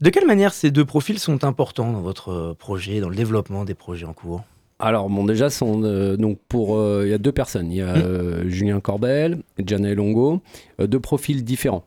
De 0.00 0.10
quelle 0.10 0.26
manière 0.26 0.54
ces 0.54 0.70
deux 0.70 0.84
profils 0.84 1.18
sont 1.18 1.44
importants 1.44 1.92
dans 1.92 2.00
votre 2.00 2.54
projet, 2.58 3.00
dans 3.00 3.08
le 3.08 3.16
développement 3.16 3.64
des 3.64 3.74
projets 3.74 4.06
en 4.06 4.12
cours? 4.12 4.42
Alors 4.78 5.08
bon 5.08 5.24
déjà 5.24 5.48
sont 5.48 5.82
euh, 5.84 6.18
donc 6.18 6.38
pour 6.48 6.76
euh, 6.76 7.02
il 7.06 7.10
y 7.10 7.14
a 7.14 7.18
deux 7.18 7.32
personnes. 7.32 7.72
Il 7.72 7.78
y 7.78 7.82
a 7.82 7.94
mmh. 7.94 8.02
euh, 8.02 8.48
Julien 8.48 8.80
Corbel 8.80 9.38
et 9.56 9.64
Jana 9.66 9.94
Longo 9.94 10.42
deux 10.78 11.00
profils 11.00 11.44
différents. 11.44 11.84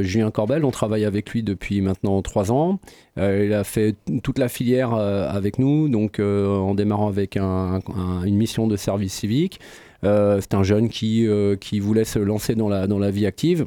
Julien 0.00 0.30
Corbel 0.30 0.64
on 0.64 0.70
travaille 0.70 1.04
avec 1.04 1.30
lui 1.30 1.42
depuis 1.42 1.82
maintenant 1.82 2.22
trois 2.22 2.50
ans. 2.50 2.80
Il 3.18 3.52
a 3.52 3.64
fait 3.64 3.96
toute 4.22 4.38
la 4.38 4.48
filière 4.48 4.94
avec 4.94 5.58
nous 5.58 5.88
donc 5.88 6.18
en 6.18 6.74
démarrant 6.74 7.08
avec 7.08 7.36
une 7.36 8.36
mission 8.36 8.66
de 8.66 8.76
service 8.76 9.12
civique. 9.12 9.60
C'est 10.02 10.54
un 10.54 10.62
jeune 10.62 10.88
qui 10.88 11.26
qui 11.60 11.80
voulait 11.80 12.04
se 12.04 12.18
lancer 12.18 12.54
dans 12.54 12.70
la 12.70 12.86
dans 12.86 12.98
la 12.98 13.10
vie 13.10 13.26
active 13.26 13.66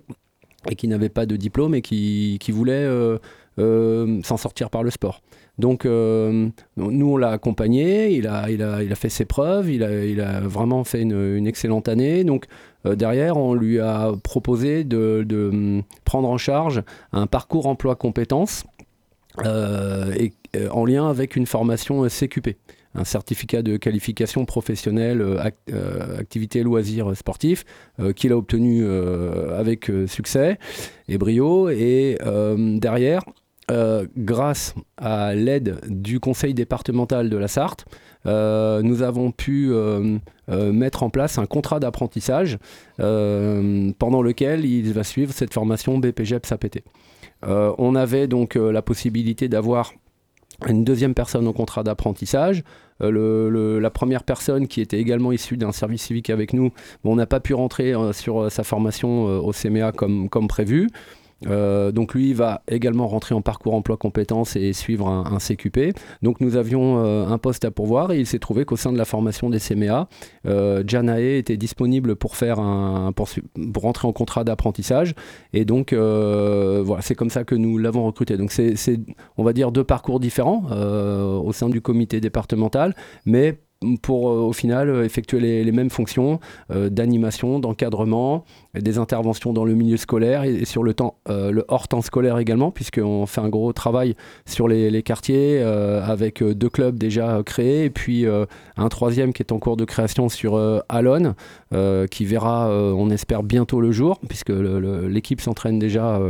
et 0.70 0.76
qui 0.76 0.88
n'avait 0.88 1.10
pas 1.10 1.26
de 1.28 1.36
diplôme 1.36 1.76
et 1.76 1.82
qui, 1.82 2.38
qui 2.42 2.52
voulait 2.52 2.88
s'en 3.58 4.38
sortir 4.38 4.72
par 4.72 4.82
le 4.82 4.90
sport 4.90 5.22
donc, 5.60 5.86
euh, 5.86 6.48
nous, 6.78 7.14
on 7.14 7.18
l'a 7.18 7.32
accompagné, 7.32 8.14
il 8.14 8.28
a, 8.28 8.96
fait 8.96 9.10
ses 9.10 9.26
preuves, 9.26 9.70
il 9.70 9.84
a, 9.84 10.40
vraiment 10.40 10.86
fait 10.86 11.02
une, 11.02 11.46
excellente 11.46 11.90
année. 11.90 12.24
Donc, 12.24 12.46
euh, 12.86 12.96
derrière, 12.96 13.36
on 13.36 13.54
lui 13.54 13.78
a 13.80 14.14
proposé 14.24 14.86
de, 14.86 15.26
de, 15.28 15.82
prendre 16.06 16.30
en 16.30 16.38
charge 16.38 16.82
un 17.12 17.28
parcours 17.28 17.68
emploi-compétences 17.68 18.64
et, 19.44 20.32
en 20.72 20.86
lien 20.86 21.10
avec 21.10 21.36
une 21.36 21.46
formation 21.46 22.08
CQP 22.08 22.58
un 22.96 23.04
certificat 23.04 23.62
de 23.62 23.78
qualification 23.78 24.46
professionnelle 24.46 25.24
activité 26.18 26.64
loisirs 26.64 27.16
sportifs 27.16 27.64
qu'il 28.16 28.32
a 28.32 28.38
obtenu 28.38 28.84
avec 29.56 29.92
succès 30.08 30.58
et 31.08 31.20
brio 31.20 31.70
et 31.70 32.18
derrière 32.80 33.22
grâce 34.18 34.74
à 34.98 35.36
l'aide 35.36 35.80
du 35.88 36.20
conseil 36.20 36.54
départemental 36.54 37.30
de 37.30 37.38
la 37.38 37.48
Sarthe 37.48 37.86
nous 38.26 39.02
avons 39.02 39.32
pu 39.32 39.72
euh, 40.50 40.74
mettre 40.74 41.04
en 41.04 41.12
place 41.12 41.38
un 41.38 41.46
contrat 41.46 41.80
d'apprentissage 41.80 42.58
euh, 43.00 43.92
pendant 44.00 44.24
lequel 44.24 44.66
il 44.66 44.92
va 44.94 45.04
suivre 45.04 45.32
cette 45.32 45.54
formation 45.54 46.00
BPGEPS 46.00 46.52
APT. 46.52 46.84
Euh, 47.46 47.72
on 47.78 47.94
avait 47.94 48.28
donc 48.28 48.56
la 48.56 48.82
possibilité 48.82 49.48
d'avoir 49.48 49.94
une 50.68 50.84
deuxième 50.84 51.14
personne 51.14 51.48
au 51.48 51.54
contrat 51.54 51.84
d'apprentissage. 51.84 52.64
la 53.00 53.90
première 53.92 54.24
personne 54.24 54.68
qui 54.68 54.82
était 54.82 55.00
également 55.00 55.32
issue 55.32 55.56
d'un 55.56 55.72
service 55.72 56.02
civique 56.02 56.32
avec 56.32 56.54
nous, 56.54 56.72
on 57.04 57.16
n'a 57.16 57.28
pas 57.28 57.40
pu 57.40 57.54
rentrer 57.54 57.94
sur 58.14 58.52
sa 58.52 58.64
formation 58.64 59.26
au 59.26 59.52
CMA 59.54 59.92
comme 59.92 60.48
prévu. 60.48 60.90
Euh, 61.48 61.92
donc 61.92 62.14
lui 62.14 62.34
va 62.34 62.64
également 62.68 63.08
rentrer 63.08 63.34
en 63.34 63.42
parcours 63.42 63.74
emploi 63.74 63.98
compétences 63.98 64.56
et 64.56 64.74
suivre 64.74 65.08
un, 65.08 65.38
CQP. 65.40 65.96
Donc 66.22 66.42
nous 66.42 66.56
avions 66.56 67.04
euh, 67.04 67.28
un 67.28 67.38
poste 67.38 67.66
à 67.66 67.72
pourvoir 67.72 68.12
et 68.12 68.20
il 68.20 68.26
s'est 68.26 68.40
trouvé 68.40 68.66
qu'au 68.66 68.76
sein 68.76 68.92
de 68.92 68.98
la 68.98 69.06
formation 69.06 69.50
des 69.50 69.60
CMA, 69.60 70.10
euh, 70.46 70.84
Janae 70.86 71.38
était 71.38 71.58
disponible 71.58 72.16
pour 72.16 72.36
faire 72.36 72.60
un 72.60 73.12
pour, 73.14 73.30
rentrer 73.76 74.08
en 74.08 74.14
contrat 74.14 74.44
d'apprentissage 74.44 75.14
et 75.54 75.66
donc 75.66 75.94
voilà 75.94 77.02
c'est 77.02 77.16
comme 77.16 77.30
ça 77.30 77.44
que 77.44 77.56
nous 77.56 77.78
l'avons 77.78 78.06
recruté. 78.06 78.38
Donc 78.38 78.52
c'est 78.52 79.00
on 79.38 79.44
va 79.44 79.54
dire 79.54 79.72
deux 79.72 79.84
parcours 79.84 80.20
différents 80.20 80.64
au 80.70 81.52
sein 81.54 81.70
du 81.70 81.82
comité 81.82 82.20
départemental, 82.20 82.96
mais 83.26 83.60
pour 84.02 84.30
euh, 84.30 84.40
au 84.42 84.54
final 84.54 84.90
euh, 84.90 85.06
effectuer 85.06 85.40
les, 85.40 85.72
mêmes 85.72 85.90
fonctions 85.90 86.40
euh, 86.72 86.90
d'animation, 86.90 87.60
d'encadrement, 87.60 88.44
des 88.74 88.98
interventions 88.98 89.54
dans 89.54 89.64
le 89.64 89.74
milieu 89.74 89.98
scolaire 89.98 90.44
et, 90.44 90.66
sur 90.66 90.84
le 90.84 90.94
temps, 90.94 91.16
le 91.28 91.64
hors 91.68 91.88
temps 91.88 92.02
scolaire 92.02 92.38
également, 92.38 92.72
puisqu'on 92.72 93.26
fait 93.26 93.42
un 93.42 93.50
gros 93.50 93.74
travail 93.74 94.16
sur 94.46 94.68
les, 94.68 95.02
quartiers 95.04 95.62
avec 95.62 96.44
deux 96.44 96.70
clubs 96.70 96.98
déjà 96.98 97.42
créés 97.44 97.86
et 97.86 97.90
puis 97.90 98.26
un 98.28 98.90
troisième 98.90 99.34
qui 99.34 99.42
est 99.42 99.52
en 99.52 99.60
cours 99.60 99.78
de 99.78 99.86
création 99.86 100.30
sur 100.30 100.60
Alon, 100.90 101.34
qui 102.12 102.26
verra, 102.26 102.70
on 102.70 103.10
espère 103.10 103.44
bientôt 103.44 103.82
le 103.82 103.92
jour, 103.92 104.20
puisque 104.28 104.52
l'équipe 104.52 105.42
s'entraîne 105.42 105.80
déjà 105.80 106.22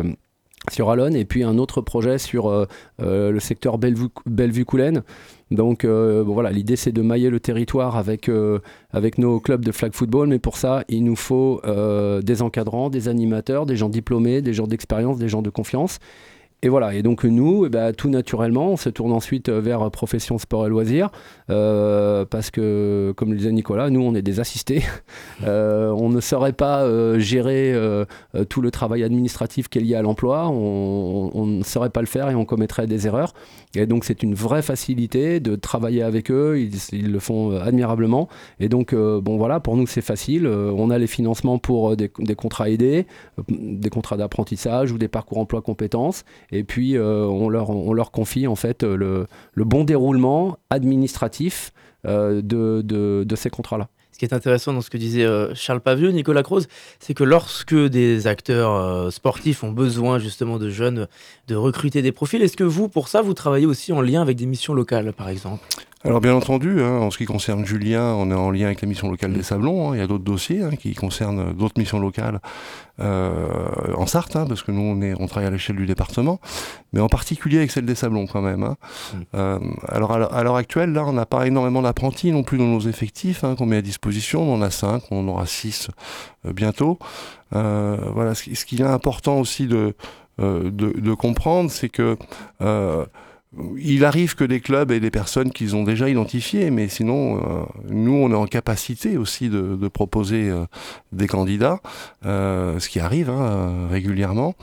sur 0.72 0.90
Alon, 0.90 1.12
et 1.14 1.26
puis 1.26 1.44
un 1.44 1.58
autre 1.58 1.82
projet 1.82 2.18
sur 2.18 2.68
le 3.00 3.40
secteur 3.40 3.78
Bellevue-Coulennes. 3.78 5.04
Donc 5.52 5.84
euh, 5.84 6.24
voilà, 6.26 6.52
l'idée 6.52 6.76
c'est 6.76 6.92
de 6.92 7.02
mailler 7.02 7.30
le 7.30 7.40
territoire 7.40 7.98
avec, 7.98 8.30
euh, 8.30 8.60
avec 8.92 9.18
nos 9.18 9.40
clubs 9.40 9.66
de 9.66 9.72
flag 9.72 9.94
football, 9.94 10.28
mais 10.28 10.40
pour 10.40 10.58
ça 10.58 10.84
il 10.90 11.04
nous 11.04 11.16
faut 11.16 11.60
euh, 11.66 12.22
des 12.22 12.42
encadrants, 12.42 12.90
des 12.90 13.08
animateurs, 13.08 13.66
des 13.66 13.76
gens 13.76 13.90
diplômés, 13.90 14.42
des 14.42 14.54
gens 14.54 14.68
d'expérience, 14.68 15.18
des 15.18 15.30
gens 15.30 15.42
de 15.42 15.50
confiance. 15.50 16.00
Et 16.62 16.70
voilà, 16.70 16.94
et 16.94 17.02
donc 17.02 17.24
nous, 17.24 17.66
eh 17.66 17.70
ben, 17.70 17.94
tout 17.94 18.10
naturellement, 18.10 18.72
on 18.72 18.78
se 18.78 18.90
tourne 18.90 19.14
ensuite 19.14 19.50
vers 19.50 19.90
profession 19.92 20.38
sport 20.38 20.66
et 20.66 20.70
loisirs, 20.70 21.10
parce 21.48 22.52
que, 22.52 23.14
comme 23.16 23.32
le 23.32 23.38
disait 23.38 23.52
Nicolas, 23.52 23.90
nous, 23.90 24.02
on 24.02 24.14
est 24.14 24.22
des 24.22 24.40
assistés. 24.40 24.84
on 25.48 26.10
ne 26.10 26.20
saurait 26.20 26.54
pas 26.54 26.86
gérer 27.18 27.74
tout 28.50 28.62
le 28.62 28.72
travail 28.72 29.04
administratif 29.04 29.70
qui 29.70 29.80
est 29.80 29.82
lié 29.82 29.96
à 29.96 30.02
l'emploi, 30.02 30.50
on 30.50 31.46
ne 31.46 31.64
saurait 31.64 31.90
pas 31.90 32.02
le 32.02 32.08
faire 32.08 32.30
et 32.30 32.36
on 32.36 32.46
commettrait 32.46 32.88
des 32.88 33.08
erreurs. 33.08 33.34
Et 33.76 33.86
donc 33.86 34.04
c'est 34.04 34.24
une 34.24 34.34
vraie 34.34 34.64
facilité 34.64 35.40
de 35.40 35.56
travailler 35.56 36.02
avec 36.02 36.32
eux, 36.32 36.60
ils, 36.92 37.12
le 37.12 37.20
font 37.20 37.52
euh, 37.52 37.62
admirablement. 37.62 38.28
Et 38.60 38.68
donc 38.68 38.94
euh, 38.94 39.22
bon 39.22 39.38
voilà, 39.38 39.60
pour 39.60 39.78
nous 39.78 39.86
c'est 39.86 40.02
facile, 40.02 40.48
euh, 40.48 40.72
on 40.76 40.90
a 40.90 40.98
les 40.98 41.08
financements 41.08 41.60
pour 41.60 41.96
des, 41.96 42.10
contrats 42.36 42.70
aidés, 42.70 43.06
des 43.48 43.90
contrats 43.90 44.18
d'apprentissage 44.18 44.92
ou 44.92 44.98
des 44.98 45.08
parcours 45.08 45.38
emploi 45.38 45.62
compétences, 45.62 46.24
et 46.52 46.64
puis 46.64 46.98
on, 47.00 47.50
leur, 47.50 47.70
on 47.70 47.94
leur 47.94 48.12
confie 48.12 48.48
en 48.48 48.56
fait 48.56 48.84
le, 48.84 49.28
bon 49.56 49.84
déroulement 49.84 50.58
administratif 50.70 51.72
de, 52.06 52.82
de 52.82 53.36
ces 53.36 53.50
contrats-là. 53.50 53.90
Ce 54.20 54.26
qui 54.28 54.34
est 54.34 54.36
intéressant 54.36 54.74
dans 54.74 54.82
ce 54.82 54.90
que 54.90 54.98
disait 54.98 55.24
euh, 55.24 55.56
Charles 55.56 55.80
Pavieux, 55.80 56.10
Nicolas 56.10 56.44
Croze, 56.44 56.68
c'est 57.00 57.14
que 57.14 57.24
lorsque 57.24 57.74
des 57.74 58.28
acteurs 58.28 58.74
euh, 58.74 59.12
sportifs 59.12 59.64
ont 59.64 59.72
besoin 59.72 60.20
justement 60.20 60.58
de 60.58 60.70
jeunes, 60.70 61.08
de 61.48 61.56
recruter 61.56 62.02
des 62.02 62.12
profils, 62.12 62.42
est-ce 62.42 62.58
que 62.58 62.66
vous, 62.66 62.90
pour 62.90 63.08
ça, 63.08 63.22
vous 63.22 63.34
travaillez 63.34 63.66
aussi 63.66 63.94
en 63.94 64.02
lien 64.02 64.22
avec 64.22 64.36
des 64.36 64.46
missions 64.46 64.74
locales, 64.74 65.14
par 65.14 65.30
exemple? 65.30 65.64
Alors 66.06 66.22
bien 66.22 66.34
entendu, 66.34 66.82
hein, 66.82 67.00
en 67.00 67.12
ce 67.12 67.18
qui 67.18 67.26
concerne 67.26 67.66
Julien, 67.66 68.14
on 68.14 68.32
est 68.32 68.34
en 68.36 68.52
lien 68.52 68.68
avec 68.68 68.82
la 68.82 68.88
mission 68.88 69.10
locale 69.10 69.34
des 69.34 69.44
Sablons. 69.44 69.90
Hein. 69.90 69.96
il 69.96 70.00
y 70.00 70.02
a 70.02 70.08
d'autres 70.08 70.24
dossiers 70.24 70.64
hein, 70.64 70.72
qui 70.80 70.94
concernent 70.94 71.52
d'autres 71.52 71.78
missions 71.78 72.00
locales 72.00 72.40
euh, 73.02 73.48
en 73.98 74.06
Sarthe, 74.06 74.48
parce 74.48 74.64
que 74.64 74.72
nous 74.72 74.82
on, 74.82 75.02
est, 75.02 75.14
on 75.20 75.28
travaille 75.28 75.48
à 75.48 75.52
l'échelle 75.52 75.76
du 75.76 75.86
département, 75.86 76.40
mais 76.94 77.02
en 77.02 77.10
particulier 77.10 77.58
avec 77.58 77.72
celle 77.72 77.86
des 77.86 77.96
Sablons 77.96 78.28
quand 78.28 78.42
même. 78.42 78.62
Mm. 78.62 78.76
Euh, 79.36 79.60
alors 79.90 80.14
à 80.14 80.44
l'heure 80.44 80.56
actuelle, 80.56 80.94
là, 80.94 81.04
on 81.06 81.12
n'a 81.12 81.26
pas 81.26 81.46
énormément 81.46 81.82
d'apprentis 81.82 82.32
non 82.32 82.44
plus 82.44 82.58
dans 82.58 82.68
nos 82.68 82.80
effectifs 82.80 83.44
qu'on 83.58 83.66
met 83.66 83.78
à 83.78 83.82
disposition. 83.82 84.42
On 84.42 84.56
en 84.56 84.62
a 84.62 84.70
cinq, 84.70 85.04
on 85.12 85.20
en 85.20 85.28
aura 85.28 85.48
six 85.48 85.90
euh, 86.46 86.54
bientôt. 86.54 86.98
voilà, 87.52 88.36
ce, 88.36 88.56
ce 88.56 88.64
qui 88.64 88.78
est 88.78 88.86
important 88.86 89.38
aussi 89.38 89.68
de, 89.68 89.96
de, 90.38 90.70
de 90.70 91.14
comprendre, 91.14 91.70
c'est 91.70 91.90
que 91.90 92.16
il 93.78 94.06
arrive 94.06 94.36
que 94.36 94.44
des 94.44 94.60
clubs 94.60 94.92
aient 94.92 95.00
des 95.00 95.10
personnes 95.10 95.52
qu'ils 95.52 95.76
ont 95.76 95.84
déjà 95.84 96.08
identifiées, 96.08 96.70
mais 96.70 96.88
sinon, 96.88 97.38
euh, 97.38 97.64
nous, 97.90 98.14
on 98.14 98.32
est 98.32 98.36
en 98.36 98.46
capacité 98.46 99.18
aussi 99.18 99.50
de, 99.50 99.88
proposer 99.88 100.50
euh, 100.50 100.66
des 101.12 101.28
candidats, 101.28 101.80
euh, 102.26 102.80
ce 102.80 102.90
qui 102.90 103.00
arrive 103.00 103.30
hein, 103.30 103.88
régulièrement. 103.90 104.54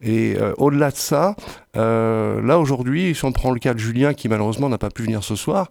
Et 0.00 0.36
au-delà 0.56 0.90
de 0.90 0.96
ça, 0.96 1.34
là 1.74 2.58
aujourd'hui, 2.58 3.14
si 3.14 3.24
on 3.26 3.32
prend 3.32 3.50
le 3.50 3.58
cas 3.58 3.74
de 3.74 3.78
Julien, 3.78 4.14
qui 4.14 4.28
malheureusement 4.28 4.70
n'a 4.70 4.78
pas 4.78 4.88
pu 4.88 5.02
venir 5.02 5.22
ce 5.22 5.34
soir, 5.36 5.68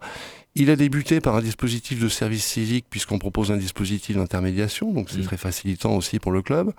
il 0.56 0.70
a 0.70 0.76
débuté 0.76 1.22
par 1.22 1.36
un 1.36 1.42
dispositif 1.42 2.00
de 2.00 2.10
service 2.10 2.46
civique 2.46 2.86
puisqu'on 2.90 3.20
propose 3.20 3.52
un 3.52 3.58
dispositif 3.58 4.18
d'intermédiation, 4.18 4.92
donc 4.92 5.10
c'est 5.10 5.22
très 5.22 5.38
facilitant 5.38 5.96
aussi 5.96 6.20
pour 6.20 6.32
le 6.32 6.42
club. 6.42 6.74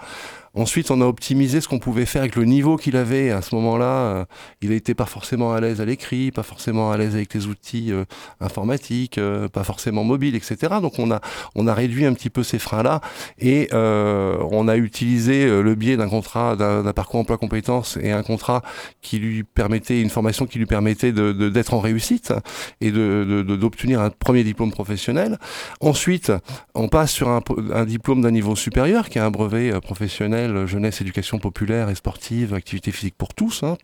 Ensuite, 0.52 0.90
on 0.90 1.00
a 1.00 1.04
optimisé 1.04 1.60
ce 1.60 1.68
qu'on 1.68 1.78
pouvait 1.78 2.06
faire 2.06 2.22
avec 2.22 2.34
le 2.34 2.44
niveau 2.44 2.76
qu'il 2.76 2.96
avait 2.96 3.30
à 3.30 3.40
ce 3.40 3.54
moment-là. 3.54 3.84
Euh, 3.84 4.24
il 4.62 4.70
n'était 4.70 4.96
pas 4.96 5.06
forcément 5.06 5.52
à 5.52 5.60
l'aise 5.60 5.80
à 5.80 5.84
l'écrit, 5.84 6.32
pas 6.32 6.42
forcément 6.42 6.90
à 6.90 6.96
l'aise 6.96 7.14
avec 7.14 7.32
les 7.34 7.46
outils 7.46 7.92
euh, 7.92 8.04
informatiques, 8.40 9.18
euh, 9.18 9.48
pas 9.48 9.62
forcément 9.62 10.02
mobile, 10.02 10.34
etc. 10.34 10.56
Donc 10.82 10.98
on 10.98 11.12
a 11.12 11.20
on 11.54 11.68
a 11.68 11.74
réduit 11.74 12.04
un 12.04 12.14
petit 12.14 12.30
peu 12.30 12.42
ces 12.42 12.58
freins-là 12.58 13.00
et 13.38 13.68
on 13.72 14.66
a 14.68 14.76
utilisé 14.76 15.46
le 15.46 15.74
biais 15.74 15.96
d'un 15.96 16.08
contrat, 16.08 16.56
d'un 16.56 16.92
parcours 16.92 17.20
emploi 17.20 17.38
compétences 17.38 17.96
et 18.02 18.10
un 18.10 18.22
contrat 18.22 18.62
qui 19.02 19.18
lui 19.18 19.44
permettait 19.44 20.00
une 20.00 20.10
formation 20.10 20.46
qui 20.46 20.58
lui 20.58 20.66
permettait 20.66 21.12
d'être 21.12 21.74
en 21.74 21.80
réussite 21.80 22.32
et 22.80 22.90
d'obtenir 22.90 24.00
un 24.00 24.10
premier 24.10 24.44
diplôme 24.44 24.70
professionnel. 24.70 25.38
Ensuite, 25.80 26.32
on 26.74 26.88
passe 26.88 27.12
sur 27.12 27.28
un, 27.28 27.42
un 27.72 27.84
diplôme 27.84 28.22
d'un 28.22 28.30
niveau 28.30 28.56
supérieur 28.56 29.08
qui 29.08 29.18
est 29.18 29.22
un 29.22 29.30
brevet 29.30 29.72
professionnel 29.80 30.39
jeunesse, 30.66 31.00
éducation 31.00 31.38
populaire 31.38 31.90
et 31.90 31.94
sportive, 31.94 32.54
activité 32.54 32.90
physique 32.92 33.14
pour 33.16 33.34
tous, 33.34 33.62
hein, 33.62 33.76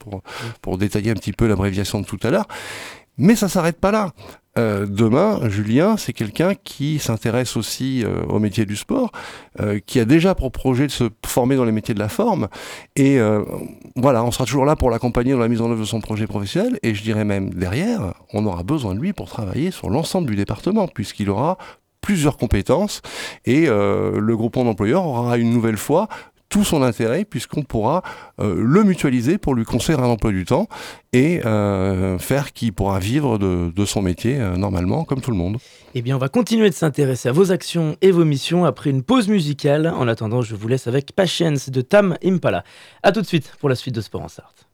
pour, 0.62 0.78
détailler 0.78 1.10
un 1.10 1.14
petit 1.14 1.32
peu 1.32 1.46
l'abréviation 1.46 2.00
de 2.00 2.06
tout 2.06 2.18
à 2.22 2.30
l'heure. 2.30 2.46
Mais 3.18 3.34
ça 3.34 3.48
s'arrête 3.48 3.78
pas 3.80 3.90
là. 3.90 4.12
Euh, 4.58 4.86
demain, 4.88 5.48
Julien, 5.48 5.96
c'est 5.96 6.12
quelqu'un 6.12 6.54
qui 6.54 6.98
s'intéresse 6.98 7.56
aussi 7.56 8.02
euh, 8.04 8.24
au 8.28 8.38
métier 8.38 8.64
du 8.64 8.76
sport, 8.76 9.10
euh, 9.60 9.80
qui 9.84 10.00
a 10.00 10.04
déjà 10.04 10.34
pour 10.34 10.50
projet 10.50 10.86
de 10.86 10.92
se 10.92 11.10
former 11.26 11.56
dans 11.56 11.64
les 11.64 11.72
métiers 11.72 11.94
de 11.94 11.98
la 11.98 12.08
forme. 12.08 12.48
Et 12.94 13.18
voilà, 13.96 14.24
on 14.24 14.30
sera 14.30 14.44
toujours 14.44 14.64
là 14.64 14.76
pour 14.76 14.90
l'accompagner 14.90 15.32
dans 15.32 15.38
la 15.38 15.48
mise 15.48 15.60
en 15.60 15.70
œuvre 15.70 15.80
de 15.80 15.84
son 15.84 16.00
projet 16.00 16.26
professionnel. 16.26 16.78
Et 16.82 16.94
je 16.94 17.02
dirais 17.02 17.24
même 17.24 17.50
derrière, 17.50 18.14
on 18.32 18.46
aura 18.46 18.62
besoin 18.62 18.94
de 18.94 19.00
lui 19.00 19.12
pour 19.12 19.28
travailler 19.28 19.70
sur 19.70 19.90
l'ensemble 19.90 20.28
du 20.28 20.36
département, 20.36 20.88
puisqu'il 20.88 21.30
aura 21.30 21.58
plusieurs 22.00 22.36
compétences 22.36 23.02
et 23.44 23.66
le 23.66 24.34
groupement 24.36 24.64
d'employeurs 24.64 25.04
aura 25.04 25.38
une 25.38 25.50
nouvelle 25.50 25.76
fois 25.76 26.08
tout 26.48 26.64
son 26.64 26.82
intérêt 26.82 27.24
puisqu'on 27.24 27.62
pourra 27.62 28.02
euh, 28.40 28.54
le 28.58 28.84
mutualiser 28.84 29.38
pour 29.38 29.54
lui 29.54 29.64
construire 29.64 30.00
un 30.00 30.06
emploi 30.06 30.30
du 30.30 30.44
temps 30.44 30.68
et 31.12 31.44
euh, 31.44 32.18
faire 32.18 32.52
qu'il 32.52 32.72
pourra 32.72 32.98
vivre 32.98 33.38
de, 33.38 33.84
son 33.84 34.02
métier 34.02 34.40
euh, 34.40 34.56
normalement 34.56 35.04
comme 35.04 35.20
tout 35.20 35.30
le 35.30 35.36
monde. 35.36 35.58
Eh 35.94 36.02
bien 36.02 36.16
on 36.16 36.18
va 36.18 36.28
continuer 36.28 36.70
de 36.70 36.74
s'intéresser 36.74 37.28
à 37.28 37.32
vos 37.32 37.52
actions 37.52 37.96
et 38.02 38.10
vos 38.10 38.24
missions 38.24 38.64
après 38.64 38.90
une 38.90 39.02
pause 39.02 39.28
musicale. 39.28 39.92
En 39.96 40.08
attendant 40.08 40.42
je 40.42 40.54
vous 40.54 40.68
laisse 40.68 40.86
avec 40.86 41.12
Patience 41.12 41.70
de 41.70 41.80
Tam 41.80 42.16
Impala. 42.24 42.64
A 43.02 43.12
tout 43.12 43.22
de 43.22 43.26
suite 43.26 43.52
pour 43.60 43.68
la 43.68 43.74
suite 43.74 43.94
de 43.94 44.00
Sport 44.00 44.22
en 44.22 44.28
Sarthe. 44.28 44.66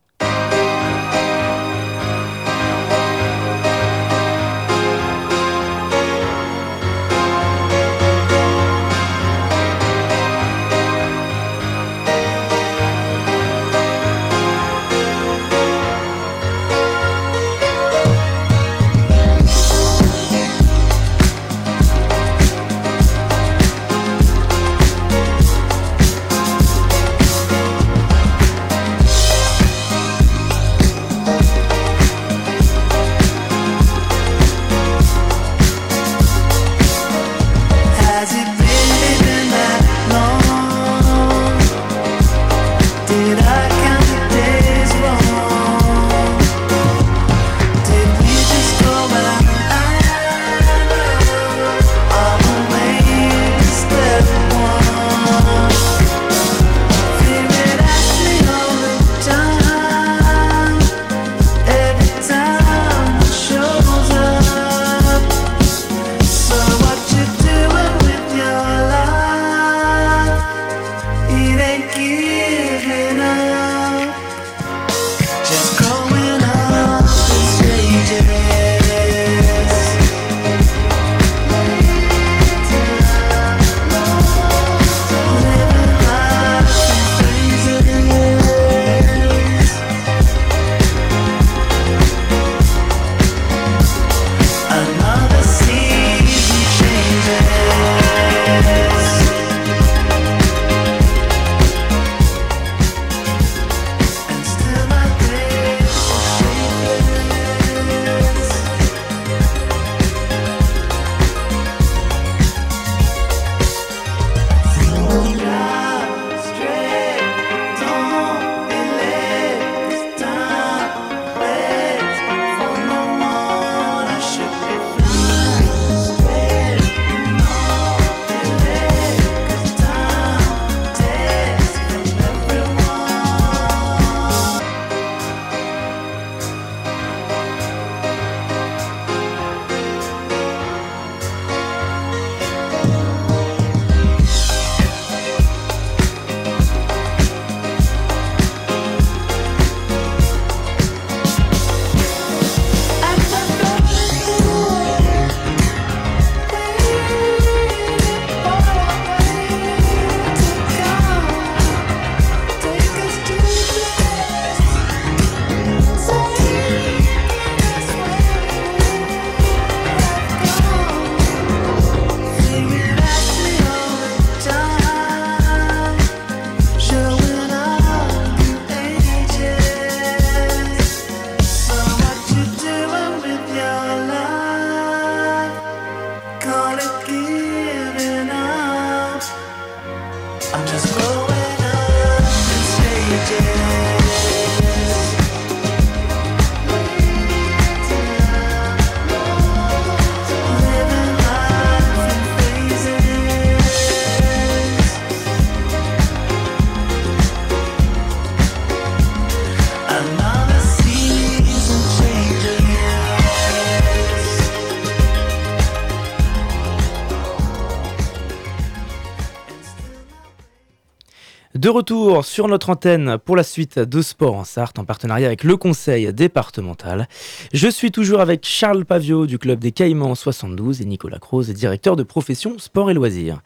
De 221.62 221.68
retour 221.68 222.24
sur 222.24 222.48
notre 222.48 222.70
antenne 222.70 223.18
pour 223.24 223.36
la 223.36 223.44
suite 223.44 223.78
de 223.78 224.02
Sport 224.02 224.34
en 224.34 224.42
Sarthe 224.42 224.80
en 224.80 224.84
partenariat 224.84 225.28
avec 225.28 225.44
le 225.44 225.56
conseil 225.56 226.12
départemental. 226.12 227.06
Je 227.52 227.68
suis 227.68 227.92
toujours 227.92 228.18
avec 228.18 228.44
Charles 228.44 228.84
Pavio 228.84 229.28
du 229.28 229.38
club 229.38 229.60
des 229.60 229.70
Caïmans 229.70 230.16
72 230.16 230.80
et 230.80 230.84
Nicolas 230.84 231.20
Croze, 231.20 231.50
directeur 231.50 231.94
de 231.94 232.02
profession 232.02 232.58
sport 232.58 232.90
et 232.90 232.94
loisirs. 232.94 233.42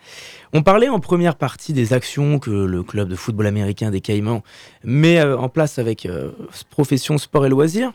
On 0.55 0.63
parlait 0.63 0.89
en 0.89 0.99
première 0.99 1.37
partie 1.37 1.75
des 1.75 1.93
actions 1.93 2.39
que 2.39 2.49
le 2.51 2.83
club 2.83 3.11
de 3.11 3.17
football 3.17 3.49
américain 3.49 3.91
des 3.91 4.01
Caïmans 4.01 4.43
met 4.83 5.21
euh, 5.21 5.37
en 5.37 5.51
place 5.51 5.79
avec 5.79 6.07
euh, 6.07 6.31
profession 6.71 7.19
sport 7.19 7.45
et 7.45 7.51
loisirs. 7.51 7.93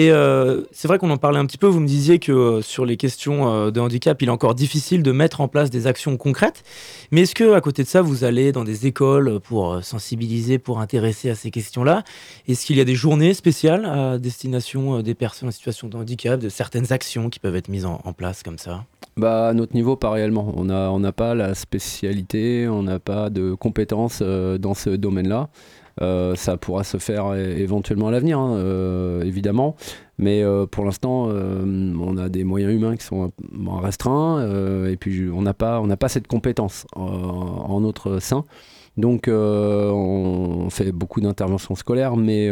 Et 0.00 0.10
euh, 0.10 0.62
c'est 0.72 0.88
vrai 0.88 0.96
qu'on 0.96 1.10
en 1.10 1.18
parlait 1.18 1.38
un 1.38 1.44
petit 1.44 1.58
peu. 1.58 1.66
Vous 1.66 1.78
me 1.78 1.86
disiez 1.86 2.18
que 2.18 2.32
euh, 2.32 2.62
sur 2.62 2.86
les 2.86 2.96
questions 2.96 3.52
euh, 3.52 3.70
de 3.70 3.80
handicap, 3.80 4.22
il 4.22 4.28
est 4.28 4.30
encore 4.30 4.54
difficile 4.54 5.02
de 5.02 5.12
mettre 5.12 5.42
en 5.42 5.48
place 5.48 5.68
des 5.68 5.86
actions 5.86 6.16
concrètes. 6.16 6.62
Mais 7.10 7.22
est-ce 7.22 7.34
que 7.34 7.52
à 7.52 7.60
côté 7.60 7.82
de 7.82 7.88
ça, 7.88 8.00
vous 8.00 8.24
allez 8.24 8.50
dans 8.50 8.64
des 8.64 8.86
écoles 8.86 9.40
pour 9.40 9.84
sensibiliser, 9.84 10.58
pour 10.58 10.80
intéresser 10.80 11.28
à 11.28 11.34
ces 11.34 11.50
questions-là? 11.50 12.02
Est-ce 12.48 12.64
qu'il 12.64 12.78
y 12.78 12.80
a 12.80 12.84
des 12.84 12.94
journées 12.94 13.34
spéciales 13.34 13.84
à 13.84 14.16
destination 14.16 15.02
des 15.02 15.14
personnes 15.14 15.50
en 15.50 15.52
situation 15.52 15.88
de 15.88 15.98
handicap, 15.98 16.40
de 16.40 16.48
certaines 16.48 16.94
actions 16.94 17.28
qui 17.28 17.38
peuvent 17.38 17.56
être 17.56 17.68
mises 17.68 17.84
en, 17.84 17.98
place 18.16 18.42
comme 18.42 18.56
ça? 18.56 18.86
Bah, 19.18 19.48
à 19.48 19.52
notre 19.52 19.74
niveau, 19.74 19.96
pas 19.96 20.10
réellement. 20.12 20.54
On 20.56 20.64
n'a 20.64 21.12
pas 21.12 21.34
la 21.34 21.54
spécialité, 21.54 22.68
on 22.68 22.84
n'a 22.84 23.00
pas 23.00 23.28
de 23.28 23.52
compétences 23.52 24.22
dans 24.22 24.72
ce 24.72 24.88
domaine-là. 24.88 25.50
Euh, 26.00 26.34
ça 26.34 26.56
pourra 26.56 26.84
se 26.84 26.98
faire 26.98 27.34
éventuellement 27.34 28.08
à 28.08 28.10
l'avenir, 28.10 28.38
hein, 28.38 28.56
euh, 28.56 29.22
évidemment. 29.22 29.76
Mais 30.18 30.42
euh, 30.42 30.66
pour 30.66 30.84
l'instant, 30.84 31.28
on 31.28 32.16
a 32.16 32.28
des 32.28 32.44
moyens 32.44 32.72
humains 32.72 32.96
qui 32.96 33.04
sont 33.04 33.32
restreints 33.80 34.86
et 34.86 34.96
puis 34.96 35.28
on 35.32 35.42
n'a 35.42 35.54
pas, 35.54 35.82
pas 35.96 36.08
cette 36.08 36.26
compétence 36.26 36.86
en, 36.94 37.80
notre 37.80 38.18
sein. 38.20 38.44
Donc 38.96 39.28
on 39.28 40.68
fait 40.70 40.92
beaucoup 40.92 41.20
d'interventions 41.20 41.74
scolaires, 41.74 42.16
mais 42.16 42.50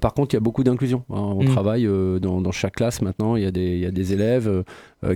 par 0.00 0.14
contre, 0.14 0.34
il 0.34 0.36
y 0.36 0.38
a 0.38 0.40
beaucoup 0.40 0.64
d'inclusion. 0.64 1.04
Hein. 1.10 1.34
On 1.36 1.42
mm. 1.42 1.48
travaille 1.48 1.88
dans, 2.20 2.52
chaque 2.52 2.76
classe 2.76 3.02
maintenant. 3.02 3.36
Il 3.36 3.42
y 3.42 3.46
a 3.46 3.50
des, 3.50 3.78
y 3.78 3.86
a 3.86 3.90
des 3.90 4.12
élèves 4.12 4.64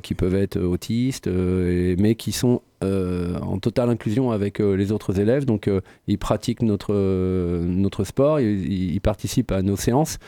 qui 0.02 0.14
peuvent 0.14 0.34
être 0.34 0.60
autistes, 0.60 1.28
mais 1.28 2.14
qui 2.14 2.32
sont 2.32 2.62
euh, 2.84 3.38
en 3.38 3.58
totale 3.58 3.88
inclusion 3.88 4.32
avec 4.32 4.60
euh, 4.60 4.74
les 4.74 4.92
autres 4.92 5.18
élèves. 5.18 5.46
Donc, 5.46 5.66
euh, 5.66 5.80
ils 6.08 6.18
pratiquent 6.18 6.60
notre, 6.60 6.92
notre 6.94 8.04
sport, 8.04 8.38
ils, 8.38 9.00
participent 9.00 9.52
à 9.52 9.62
nos 9.62 9.76
séances. 9.76 10.18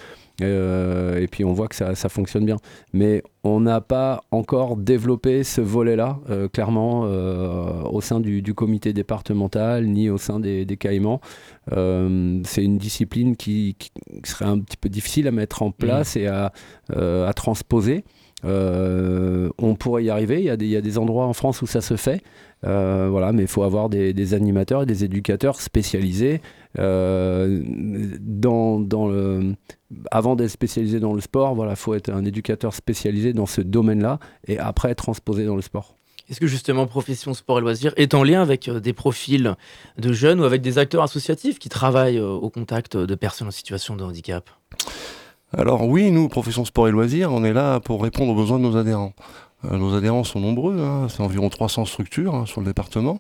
Et 0.40 1.26
puis 1.30 1.44
on 1.44 1.52
voit 1.52 1.68
que 1.68 1.74
ça, 1.74 1.94
ça 1.94 2.08
fonctionne 2.08 2.44
bien. 2.44 2.56
Mais 2.92 3.22
on 3.44 3.60
n'a 3.60 3.80
pas 3.80 4.22
encore 4.30 4.76
développé 4.76 5.42
ce 5.42 5.60
volet-là, 5.60 6.18
clairement, 6.52 7.02
au 7.02 8.00
sein 8.00 8.20
du, 8.20 8.42
du, 8.42 8.54
comité 8.54 8.92
départemental, 8.92 9.86
ni 9.86 10.10
au 10.10 10.18
sein 10.18 10.38
des, 10.40 10.64
des 10.64 10.76
caïmans. 10.76 11.20
c'est 11.70 12.64
une 12.64 12.78
discipline 12.78 13.36
qui, 13.36 13.76
serait 14.24 14.44
un 14.44 14.58
petit 14.58 14.76
peu 14.76 14.88
difficile 14.88 15.26
à 15.28 15.32
mettre 15.32 15.62
en 15.62 15.70
place 15.70 16.16
mmh. 16.16 16.20
et 16.20 16.26
à, 16.28 16.52
à 16.94 17.32
transposer. 17.34 18.04
Euh, 18.44 19.50
on 19.58 19.74
pourrait 19.74 20.04
y 20.04 20.10
arriver. 20.10 20.38
Il 20.38 20.44
y, 20.44 20.76
a 20.76 20.80
des, 20.80 20.98
endroits 20.98 21.26
en 21.26 21.32
France 21.32 21.62
où 21.62 21.66
ça 21.66 21.80
se 21.80 21.96
fait. 21.96 22.22
Euh, 22.64 23.08
voilà, 23.10 23.32
mais 23.32 23.42
il 23.42 23.48
faut 23.48 23.62
avoir 23.62 23.88
des, 23.88 24.34
animateurs 24.34 24.82
et 24.82 24.86
des 24.86 25.04
éducateurs 25.04 25.60
spécialisés. 25.60 26.40
Euh, 26.78 27.62
dans, 28.20 28.86
avant 30.10 30.36
d'être 30.36 30.50
spécialisé 30.50 31.00
dans 31.00 31.14
le 31.14 31.20
sport, 31.20 31.54
voilà, 31.54 31.76
faut 31.76 31.94
être 31.94 32.10
un 32.10 32.24
éducateur 32.24 32.74
spécialisé 32.74 33.32
dans 33.32 33.46
ce 33.46 33.60
domaine-là 33.60 34.18
et 34.46 34.58
après 34.58 34.94
transposé 34.94 35.44
dans 35.44 35.56
le 35.56 35.62
sport. 35.62 35.94
Est-ce 36.30 36.40
que 36.40 36.46
justement 36.46 36.86
Profession 36.86 37.32
Sport 37.32 37.58
et 37.58 37.62
Loisirs 37.62 37.94
est 37.96 38.12
en 38.12 38.22
lien 38.22 38.42
avec 38.42 38.68
des 38.68 38.92
profils 38.92 39.56
de 39.96 40.12
jeunes 40.12 40.40
ou 40.40 40.44
avec 40.44 40.60
des 40.60 40.76
acteurs 40.76 41.02
associatifs 41.02 41.58
qui 41.58 41.70
travaillent 41.70 42.20
au 42.20 42.50
contact 42.50 42.98
de 42.98 43.14
personnes 43.14 43.48
en 43.48 43.50
situation 43.50 43.96
de 43.96 44.04
handicap? 44.04 44.50
Alors 45.56 45.88
oui, 45.88 46.10
nous, 46.10 46.28
Profession 46.28 46.64
Sport 46.66 46.88
et 46.88 46.90
Loisirs, 46.90 47.32
on 47.32 47.42
est 47.42 47.54
là 47.54 47.80
pour 47.80 48.02
répondre 48.02 48.32
aux 48.32 48.36
besoins 48.36 48.58
de 48.58 48.64
nos 48.64 48.76
adhérents. 48.76 49.14
Euh, 49.64 49.76
nos 49.78 49.94
adhérents 49.94 50.24
sont 50.24 50.40
nombreux, 50.40 50.80
hein, 50.80 51.06
c'est 51.08 51.22
environ 51.22 51.48
300 51.48 51.86
structures 51.86 52.34
hein, 52.34 52.46
sur 52.46 52.60
le 52.60 52.66
département. 52.66 53.18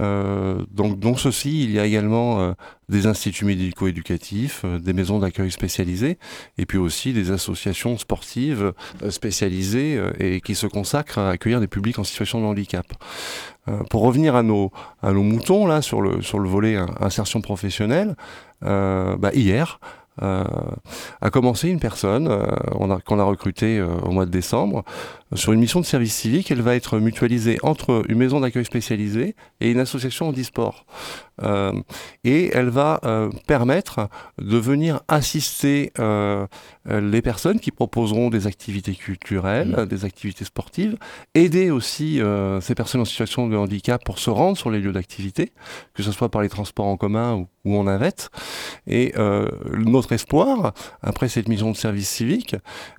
Euh, 0.00 0.64
donc, 0.70 0.98
dans 0.98 1.14
ceci, 1.16 1.64
il 1.64 1.70
y 1.70 1.78
a 1.78 1.84
également 1.84 2.40
euh, 2.40 2.52
des 2.88 3.06
instituts 3.06 3.44
médico-éducatifs, 3.44 4.64
des 4.64 4.94
maisons 4.94 5.18
d'accueil 5.18 5.50
spécialisées, 5.50 6.16
et 6.56 6.64
puis 6.64 6.78
aussi 6.78 7.12
des 7.12 7.30
associations 7.30 7.98
sportives 7.98 8.72
spécialisées 9.10 10.02
et 10.18 10.40
qui 10.40 10.54
se 10.54 10.66
consacrent 10.66 11.18
à 11.18 11.28
accueillir 11.28 11.60
des 11.60 11.66
publics 11.66 11.98
en 11.98 12.04
situation 12.04 12.40
de 12.40 12.46
handicap. 12.46 12.86
pour 13.90 14.02
revenir 14.02 14.34
à 14.34 14.42
nos, 14.42 14.72
à 15.02 15.12
nos 15.12 15.22
moutons 15.22 15.66
là 15.66 15.82
sur 15.82 16.00
le, 16.00 16.22
sur 16.22 16.38
le 16.38 16.48
volet 16.48 16.78
insertion 17.00 17.42
professionnelle, 17.42 18.16
bah, 18.62 19.30
hier, 19.34 19.78
a 20.22 21.30
commencé 21.30 21.68
une 21.68 21.80
personne 21.80 22.28
qu'on 23.06 23.18
a, 23.18 23.24
recrutée 23.24 23.80
au 23.80 24.10
mois 24.10 24.26
de 24.26 24.30
décembre 24.30 24.84
sur 25.34 25.52
une 25.52 25.60
mission 25.60 25.80
de 25.80 25.84
service 25.84 26.14
civique. 26.14 26.50
Elle 26.50 26.62
va 26.62 26.74
être 26.74 26.98
mutualisée 26.98 27.58
entre 27.62 28.04
une 28.08 28.18
maison 28.18 28.40
d'accueil 28.40 28.64
spécialisée 28.64 29.34
et 29.60 29.70
une 29.70 29.78
association 29.78 30.28
handisport. 30.28 30.86
Euh, 31.42 31.72
et 32.24 32.50
elle 32.52 32.68
va 32.68 33.00
euh, 33.04 33.30
permettre 33.46 34.08
de 34.38 34.56
venir 34.58 35.00
assister 35.08 35.92
euh, 35.98 36.46
les 36.86 37.22
personnes 37.22 37.58
qui 37.58 37.70
proposeront 37.70 38.28
des 38.28 38.46
activités 38.46 38.94
culturelles, 38.94 39.76
mmh. 39.78 39.86
des 39.86 40.04
activités 40.04 40.44
sportives, 40.44 40.96
aider 41.34 41.70
aussi 41.70 42.20
ces 42.60 42.74
personnes 42.74 43.00
en 43.00 43.04
situation 43.04 43.48
de 43.48 43.56
handicap 43.56 44.04
pour 44.04 44.18
se 44.18 44.30
rendre 44.30 44.56
sur 44.56 44.70
les 44.70 44.80
lieux 44.80 44.92
d'activité, 44.92 45.52
que 45.94 46.02
ce 46.02 46.12
soit 46.12 46.28
par 46.28 46.42
les 46.42 46.48
transports 46.48 46.86
en 46.86 46.96
commun 46.96 47.34
ou, 47.34 47.48
ou 47.64 47.76
en 47.76 47.84
navette. 47.84 48.30
Et 48.86 49.14
notre 49.72 50.12
espoir, 50.12 50.74
après 51.02 51.28
cette 51.28 51.48
mission 51.48 51.70
de 51.70 51.76
service 51.76 52.08
civique, 52.08 52.56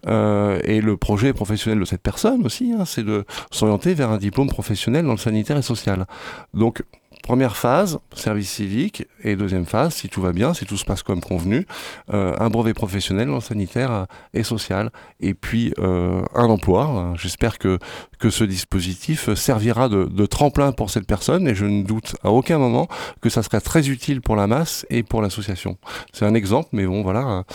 et 0.07 0.81
le 0.81 0.95
projet 0.97 1.33
professionnel 1.33 1.79
de 1.79 1.85
cette 1.85 2.01
personne 2.01 2.22
aussi, 2.43 2.71
hein, 2.71 2.85
c'est 2.85 3.03
de 3.03 3.25
s'orienter 3.51 3.93
vers 3.93 4.09
un 4.09 4.17
diplôme 4.17 4.47
professionnel 4.47 5.05
dans 5.05 5.11
le 5.11 5.17
sanitaire 5.17 5.57
et 5.57 5.61
social. 5.61 6.05
Donc, 6.53 6.83
Première 7.23 7.55
phase, 7.55 7.99
service 8.13 8.51
civique, 8.51 9.05
et 9.23 9.37
deuxième 9.37 9.65
phase, 9.65 9.93
si 9.93 10.09
tout 10.09 10.19
va 10.19 10.33
bien, 10.33 10.53
si 10.53 10.65
tout 10.65 10.75
se 10.75 10.83
passe 10.83 11.03
comme 11.03 11.21
convenu, 11.21 11.65
euh, 12.13 12.35
un 12.37 12.49
brevet 12.49 12.73
professionnel 12.73 13.29
sanitaire 13.41 14.07
et 14.33 14.43
social, 14.43 14.91
et 15.21 15.33
puis 15.33 15.73
euh, 15.79 16.21
un 16.35 16.47
emploi. 16.47 17.13
J'espère 17.15 17.59
que, 17.59 17.79
que 18.19 18.29
ce 18.29 18.43
dispositif 18.43 19.33
servira 19.35 19.87
de, 19.87 20.25
tremplin 20.25 20.73
pour 20.73 20.89
cette 20.89 21.07
personne, 21.07 21.47
et 21.47 21.55
je 21.55 21.63
ne 21.63 21.83
doute 21.83 22.17
à 22.23 22.29
aucun 22.29 22.57
moment 22.57 22.89
que 23.21 23.29
ça 23.29 23.41
sera 23.41 23.61
très 23.61 23.87
utile 23.87 24.19
pour 24.19 24.35
la 24.35 24.45
masse 24.45 24.85
et 24.89 25.01
pour 25.01 25.21
l'association. 25.21 25.77
C'est 26.11 26.25
un 26.25 26.33
exemple, 26.33 26.69
mais 26.73 26.85
bon, 26.85 27.03
voilà, 27.03 27.45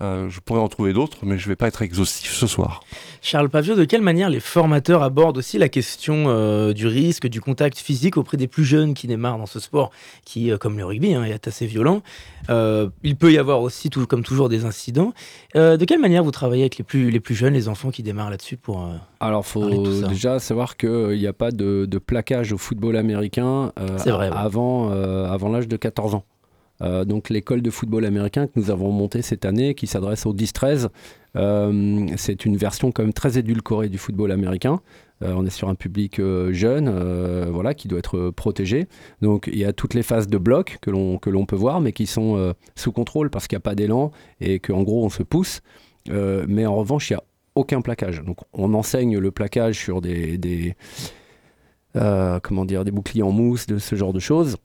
euh, 0.00 0.30
je 0.30 0.40
pourrais 0.40 0.60
en 0.60 0.68
trouver 0.68 0.94
d'autres, 0.94 1.18
mais 1.24 1.36
je 1.36 1.44
ne 1.44 1.48
vais 1.50 1.56
pas 1.56 1.68
être 1.68 1.82
exhaustif 1.82 2.32
ce 2.32 2.46
soir. 2.46 2.80
Charles 3.20 3.50
Pavio, 3.50 3.74
de 3.74 3.84
quelle 3.84 4.00
manière 4.00 4.30
les 4.30 4.40
formateurs 4.40 5.02
abordent 5.02 5.36
aussi 5.36 5.58
la 5.58 5.68
question 5.68 6.72
du 6.72 6.86
risque, 6.86 7.26
du 7.26 7.42
contact 7.42 7.76
physique 7.76 8.16
auprès 8.16 8.38
des 8.38 8.48
plus 8.48 8.64
jeunes 8.64 8.94
qui 8.94 9.06
marre 9.18 9.38
dans 9.38 9.46
ce 9.46 9.60
sport 9.60 9.90
qui, 10.24 10.50
euh, 10.50 10.58
comme 10.58 10.76
le 10.78 10.84
rugby, 10.84 11.14
hein, 11.14 11.24
est 11.24 11.46
assez 11.48 11.66
violent. 11.66 12.02
Euh, 12.50 12.88
il 13.02 13.16
peut 13.16 13.32
y 13.32 13.38
avoir 13.38 13.60
aussi, 13.60 13.90
tout, 13.90 14.06
comme 14.06 14.22
toujours, 14.22 14.48
des 14.48 14.64
incidents. 14.64 15.12
Euh, 15.56 15.76
de 15.76 15.84
quelle 15.84 16.00
manière 16.00 16.24
vous 16.24 16.30
travaillez 16.30 16.62
avec 16.62 16.78
les 16.78 16.84
plus, 16.84 17.10
les 17.10 17.20
plus 17.20 17.34
jeunes, 17.34 17.54
les 17.54 17.68
enfants 17.68 17.90
qui 17.90 18.02
démarrent 18.02 18.30
là-dessus 18.30 18.56
pour 18.56 18.88
Alors, 19.20 19.44
il 19.44 19.48
faut 19.48 20.08
déjà 20.08 20.38
savoir 20.38 20.76
qu'il 20.76 21.18
n'y 21.18 21.26
a 21.26 21.32
pas 21.32 21.50
de, 21.50 21.86
de, 21.86 21.98
plaquage 21.98 22.52
au 22.52 22.58
football 22.58 22.96
américain 22.96 23.72
vrai, 23.76 24.30
avant, 24.32 24.90
avant 24.90 25.48
l'âge 25.48 25.68
de 25.68 25.76
14 25.76 26.14
ans. 26.14 26.24
donc 27.04 27.28
l'école 27.28 27.60
de 27.60 27.70
football 27.70 28.04
américain 28.04 28.46
que 28.46 28.52
nous 28.56 28.70
avons 28.70 28.92
montée 28.92 29.22
cette 29.22 29.44
année, 29.44 29.74
qui 29.74 29.86
s'adresse 29.86 30.26
aux 30.26 30.34
10-13, 30.34 30.88
c'est 32.16 32.44
une 32.44 32.56
version 32.56 32.92
quand 32.92 33.02
même 33.02 33.12
très 33.12 33.38
édulcorée 33.38 33.88
du 33.88 33.98
football 33.98 34.32
américain. 34.32 34.80
Euh, 35.22 35.34
on 35.36 35.44
est 35.44 35.50
sur 35.50 35.68
un 35.68 35.74
public 35.74 36.20
euh, 36.20 36.52
jeune, 36.52 36.88
euh, 36.88 37.46
voilà, 37.50 37.74
qui 37.74 37.88
doit 37.88 37.98
être 37.98 38.30
protégé. 38.30 38.86
Donc 39.20 39.48
il 39.52 39.58
y 39.58 39.64
a 39.64 39.72
toutes 39.72 39.94
les 39.94 40.02
phases 40.02 40.28
de 40.28 40.38
bloc 40.38 40.78
que 40.80 40.90
l'on 40.90 41.46
peut 41.46 41.56
voir, 41.56 41.80
mais 41.80 41.92
qui 41.92 42.06
sont 42.06 42.54
sous 42.74 42.92
contrôle 42.92 43.30
parce 43.30 43.46
qu'il 43.46 43.56
n'y 43.56 43.60
a 43.60 43.66
pas 43.68 43.74
d'élan 43.74 44.10
et 44.40 44.58
qu'en 44.58 44.82
gros 44.82 45.04
on 45.04 45.10
se 45.10 45.22
pousse. 45.22 45.60
mais 46.08 46.66
en 46.66 46.76
revanche, 46.76 47.10
il 47.10 47.14
n'y 47.14 47.18
a 47.18 47.24
aucun 47.54 47.80
plaquage. 47.80 48.22
Donc 48.22 48.38
on 48.52 48.74
enseigne 48.74 49.18
le 49.18 49.30
plaquage 49.30 49.76
sur 49.76 50.00
des, 50.00 50.38
des 50.38 50.74
comment 51.94 52.64
dire, 52.64 52.84
des 52.84 52.90
boucliers 52.90 53.22
en 53.22 53.32
mousse, 53.32 53.66
de 53.66 53.78
ce 53.78 53.96
genre 53.96 54.12
de 54.12 54.20
choses, 54.20 54.56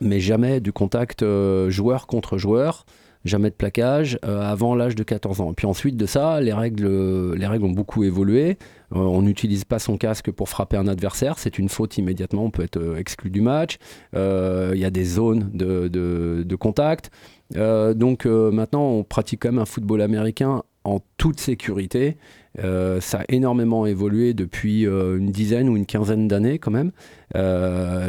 mais 0.00 0.20
jamais 0.20 0.60
du 0.60 0.72
contact 0.72 1.24
joueur 1.68 2.06
contre 2.06 2.38
joueur 2.38 2.86
jamais 3.24 3.50
de 3.50 3.54
plaquage 3.54 4.18
avant 4.22 4.74
l'âge 4.74 4.94
de 4.94 5.02
14 5.02 5.40
ans. 5.40 5.52
Puis 5.54 5.66
ensuite 5.66 5.96
de 5.96 6.06
ça, 6.06 6.40
les 6.40 6.52
règles, 6.52 7.34
les 7.34 7.46
règles 7.46 7.64
ont 7.64 7.70
beaucoup 7.70 8.04
évolué. 8.04 8.58
Euh, 8.94 9.00
on 9.00 9.22
n'utilise 9.22 9.64
pas 9.64 9.78
son 9.78 9.96
casque 9.96 10.30
pour 10.30 10.48
frapper 10.48 10.76
un 10.76 10.86
adversaire, 10.86 11.38
c'est 11.38 11.58
une 11.58 11.68
faute 11.68 11.98
immédiatement, 11.98 12.44
on 12.44 12.50
peut 12.50 12.62
être 12.62 12.78
euh, 12.78 12.96
exclu 12.96 13.30
du 13.30 13.40
match. 13.40 13.78
Euh, 14.14 14.72
il 14.74 14.80
y 14.80 14.84
a 14.84 14.90
des 14.90 15.04
zones 15.04 15.50
de, 15.52 16.56
contact. 16.56 17.10
donc 17.54 18.26
maintenant, 18.26 18.88
on 18.88 19.04
pratique 19.04 19.42
quand 19.42 19.50
même 19.50 19.58
un 19.58 19.66
football 19.66 20.00
américain 20.00 20.62
en 20.84 21.00
toute 21.16 21.40
sécurité. 21.40 22.16
ça 22.56 23.18
a 23.18 23.24
énormément 23.28 23.86
évolué 23.86 24.34
depuis 24.34 24.84
une 24.84 25.30
dizaine 25.30 25.68
ou 25.68 25.76
une 25.76 25.84
quinzaine 25.84 26.28
d'années 26.28 26.58
quand 26.58 26.70
même. 26.70 26.92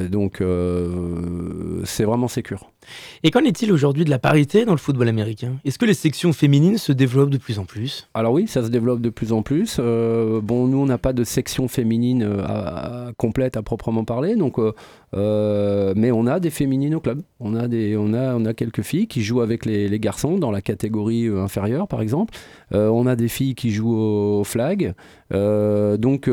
donc 0.10 0.44
c'est 1.86 2.04
vraiment 2.04 2.28
sécure. 2.28 2.72
Et 3.24 3.32
qu'en 3.32 3.42
est-il 3.42 3.72
aujourd'hui 3.72 4.06
de 4.06 4.10
la 4.10 4.20
parité 4.20 4.66
dans 4.66 4.74
le 4.74 4.78
football 4.78 5.08
américain? 5.08 5.54
Est-ce 5.66 5.80
que 5.80 5.86
les 5.86 5.94
sections 5.94 6.34
féminines 6.34 6.78
se 6.78 6.92
développent 6.92 7.30
de 7.30 7.38
plus 7.38 7.60
en 7.60 7.66
plus? 7.66 8.08
Alors 8.14 8.34
oui, 8.34 8.48
ça 8.48 8.64
se 8.64 8.70
développe 8.70 9.02
de 9.02 9.10
plus 9.10 9.32
en 9.32 9.42
plus. 9.42 9.78
Euh, 9.80 10.42
bon, 10.42 10.68
nous, 10.68 10.78
on 10.78 10.86
n'a 10.86 10.98
pas 10.98 11.14
de 11.14 11.24
section 11.24 11.68
féminine 11.68 12.24
euh, 12.28 13.12
complète 13.18 13.58
à 13.58 13.62
proprement 13.62 14.04
parler, 14.04 14.36
donc, 14.36 14.56
euh, 15.14 15.94
mais 15.96 16.12
on 16.12 16.28
a 16.28 16.40
des 16.40 16.50
féminines 16.50 16.96
au 16.96 17.00
club. 17.00 17.22
On 17.40 17.56
a, 17.56 17.68
des, 17.68 17.98
on 17.98 18.14
a, 18.14 18.36
on 18.36 18.46
a 18.46 18.54
quelques 18.54 18.82
filles 18.82 19.08
qui 19.08 19.24
jouent 19.24 19.42
avec 19.42 19.66
les, 19.66 20.00
garçons 20.00 20.38
dans 20.38 20.52
la 20.52 20.62
catégorie 20.62 21.28
inférieure, 21.28 21.88
par 21.88 22.02
exemple. 22.02 22.34
on 22.72 23.08
a 23.08 23.16
des 23.16 23.30
filles 23.30 23.56
qui 23.56 23.72
jouent 23.72 23.96
au, 23.96 24.44
flag. 24.44 24.94
donc, 25.32 26.30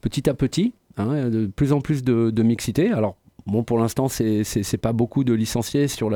petit 0.00 0.28
à 0.28 0.34
petit, 0.34 0.74
hein, 0.96 1.28
de 1.28 1.46
plus 1.46 1.72
en 1.72 1.80
plus 1.80 2.04
de, 2.04 2.30
de 2.30 2.42
mixité. 2.42 2.90
Alors, 2.92 3.16
Bon, 3.46 3.62
pour 3.62 3.78
l'instant, 3.78 4.08
c'est 4.08 4.80
pas 4.80 4.92
beaucoup 4.92 5.24
de 5.24 5.32
licenciés 5.32 5.88
sur 5.88 6.10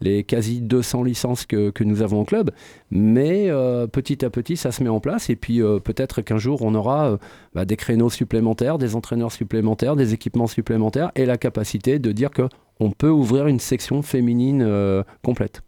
les 0.00 0.24
quasi 0.24 0.60
200 0.60 1.02
licences 1.02 1.46
que, 1.46 1.70
que, 1.70 1.84
nous 1.84 2.02
avons 2.02 2.20
au 2.20 2.24
club, 2.24 2.50
mais 2.90 3.48
euh, 3.48 3.86
petit 3.86 4.24
à 4.24 4.30
petit, 4.30 4.56
ça 4.56 4.72
se 4.72 4.82
met 4.82 4.88
en 4.88 5.00
place. 5.00 5.30
Et 5.30 5.36
puis 5.36 5.62
euh, 5.62 5.78
peut-être 5.78 6.22
qu'un 6.22 6.38
jour, 6.38 6.62
on 6.62 6.74
aura 6.74 7.10
euh, 7.10 7.16
bah, 7.54 7.64
des 7.64 7.76
créneaux 7.76 8.10
supplémentaires, 8.10 8.78
des 8.78 8.94
entraîneurs 8.94 9.32
supplémentaires, 9.32 9.96
des 9.96 10.14
équipements 10.14 10.46
supplémentaires 10.46 11.12
et 11.14 11.26
la 11.26 11.38
capacité 11.38 11.98
de 11.98 12.12
dire 12.12 12.30
qu'on 12.30 12.90
peut 12.90 13.10
ouvrir 13.10 13.46
une 13.46 13.60
section 13.60 14.02
féminine 14.02 15.04
complète. 15.22 15.62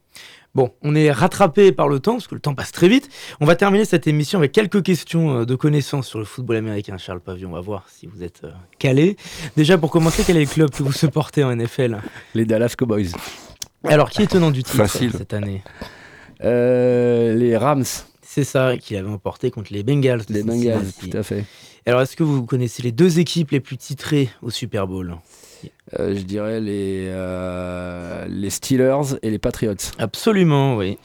Bon, 0.55 0.73
on 0.83 0.95
est 0.95 1.11
rattrapé 1.13 1.73
par 1.73 1.89
le 1.89 2.01
temps, 2.01 2.15
parce 2.15 2.27
que 2.27 2.35
le 2.35 2.41
temps 2.41 2.55
passe 2.55 2.73
très 2.73 2.89
vite. 2.89 3.09
On 3.41 3.47
va 3.47 3.55
terminer 3.55 3.85
cette 3.85 4.07
émission 4.07 4.39
avec 4.39 4.53
quelques 4.53 4.83
questions 4.83 5.41
euh, 5.41 5.45
de 5.47 5.55
connaissances 5.55 6.09
sur 6.09 6.19
le 6.19 6.25
football 6.25 6.57
américain. 6.57 6.97
Charles 6.97 7.21
Pavion, 7.21 7.51
on 7.51 7.53
va 7.53 7.61
voir 7.61 7.87
si 7.89 8.07
vous 8.07 8.23
êtes 8.23 8.43
euh, 8.45 8.51
calé. 8.79 9.17
Déjà, 9.57 9.79
pour 9.79 9.91
commencer, 9.91 10.23
quel 10.27 10.37
est 10.37 10.45
le 10.45 10.47
club 10.47 10.71
que 10.71 10.83
vous 10.83 10.93
supportez 10.93 11.45
en 11.45 11.55
NFL 11.55 11.99
Les 12.35 12.45
Dallas 12.45 12.75
Cowboys. 12.77 13.11
Alors, 13.85 14.11
qui 14.11 14.23
est 14.23 14.27
tenant 14.27 14.51
du 14.51 14.63
titre 14.63 14.87
cette 14.87 15.33
année? 15.33 15.63
Euh, 16.43 17.35
Les 17.35 17.57
Rams. 17.57 17.85
C'est 18.23 18.45
ça, 18.45 18.77
qui 18.77 18.97
avait 18.97 19.09
emporté 19.09 19.51
contre 19.51 19.73
les 19.73 19.83
Bengals. 19.83 20.23
Les 20.29 20.43
Bengals, 20.43 20.93
tout 21.01 21.17
à 21.17 21.23
fait. 21.23 21.45
Alors, 21.87 22.03
est-ce 22.03 22.17
que 22.17 22.23
vous 22.23 22.45
connaissez 22.45 22.83
les 22.83 22.93
deux 22.93 23.19
équipes 23.19 23.53
les 23.53 23.61
plus 23.61 23.77
titrées 23.77 24.29
au 24.43 24.51
Super 24.51 24.87
Bowl? 24.87 25.17
Euh, 25.99 26.15
je 26.17 26.23
dirais 26.23 26.61
les, 26.61 27.07
euh, 27.09 28.27
les 28.29 28.51
Steelers 28.51 29.17
et 29.23 29.31
les 29.31 29.39
Patriots. 29.39 29.75
Absolument, 29.99 30.77
oui. 30.77 30.99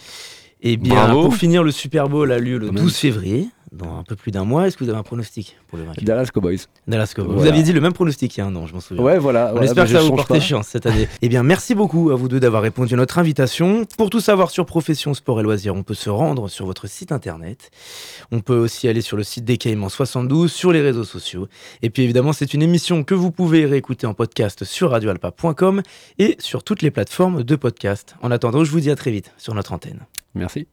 Et 0.66 0.74
eh 0.74 0.78
bien, 0.78 1.10
pour 1.10 1.36
finir, 1.36 1.62
le 1.64 1.72
Super 1.72 2.08
Bowl 2.08 2.32
a 2.32 2.40
lieu 2.40 2.58
le 2.58 2.70
12 2.70 2.96
février 2.96 3.50
dans 3.74 3.98
un 3.98 4.04
peu 4.04 4.16
plus 4.16 4.32
d'un 4.32 4.46
mois. 4.46 4.68
Est-ce 4.68 4.78
que 4.78 4.84
vous 4.84 4.90
avez 4.90 5.00
un 5.00 5.04
pronostic 5.04 5.58
pour 5.68 5.78
le 5.78 5.86
vainqueur 5.86 6.04
Dallas 6.04 6.30
Cowboys. 6.34 6.60
Dallas 6.88 7.14
Cowboys. 7.16 7.36
Vous 7.36 7.48
aviez 7.48 7.64
dit 7.64 7.74
le 7.74 7.82
même 7.82 7.94
pronostic 7.94 8.36
il 8.38 8.40
y 8.40 8.44
a 8.44 8.46
un 8.46 8.56
an, 8.56 8.68
je 8.68 8.74
m'en 8.74 8.80
souviens. 8.80 9.04
Ouais, 9.04 9.18
voilà. 9.18 9.54
On 9.56 9.62
espère 9.62 9.86
que 9.86 9.92
ça 9.92 10.02
vous 10.02 10.16
porter 10.16 10.40
chance 10.40 10.68
cette 10.68 10.86
année. 10.86 11.08
eh 11.22 11.30
bien, 11.30 11.44
merci 11.44 11.76
beaucoup 11.76 12.12
à 12.12 12.16
vous 12.16 12.28
deux 12.28 12.40
d'avoir 12.40 12.62
répondu 12.62 12.94
à 12.94 12.98
notre 12.98 13.18
invitation. 13.18 13.86
Pour 13.98 14.10
tout 14.10 14.20
savoir 14.20 14.52
sur 14.52 14.66
Profession 14.66 15.14
Sport 15.14 15.40
et 15.40 15.44
Loisirs, 15.44 15.76
on 15.76 15.84
peut 15.84 15.94
se 15.94 16.10
rendre 16.10 16.48
sur 16.48 16.66
votre 16.66 16.88
site 16.88 17.12
internet. 17.12 17.72
On 18.32 18.40
peut 18.40 18.58
aussi 18.58 18.88
aller 18.88 19.02
sur 19.02 19.18
le 19.18 19.24
site 19.24 19.46
des 19.46 19.58
Caïmans 19.58 19.90
72, 19.90 20.52
sur 20.52 20.72
les 20.72 20.82
réseaux 20.82 21.04
sociaux. 21.04 21.48
Et 21.82 21.90
puis 21.90 22.04
évidemment, 22.04 22.34
c'est 22.34 22.54
une 22.54 22.62
émission 22.62 23.04
que 23.04 23.14
vous 23.16 23.32
pouvez 23.32 23.66
réécouter 23.66 24.08
en 24.08 24.14
podcast 24.14 24.64
sur 24.64 24.92
radioalpa.com 24.92 25.82
et 26.20 26.36
sur 26.40 26.64
toutes 26.64 26.82
les 26.82 26.92
plateformes 26.92 27.44
de 27.44 27.56
podcast. 27.56 28.16
En 28.22 28.32
attendant, 28.32 28.64
je 28.64 28.72
vous 28.72 28.80
dis 28.80 28.92
à 28.92 28.96
très 28.96 29.12
vite 29.12 29.32
sur 29.38 29.54
notre 29.54 29.74
antenne. 29.74 30.02
Merci. 30.36 30.68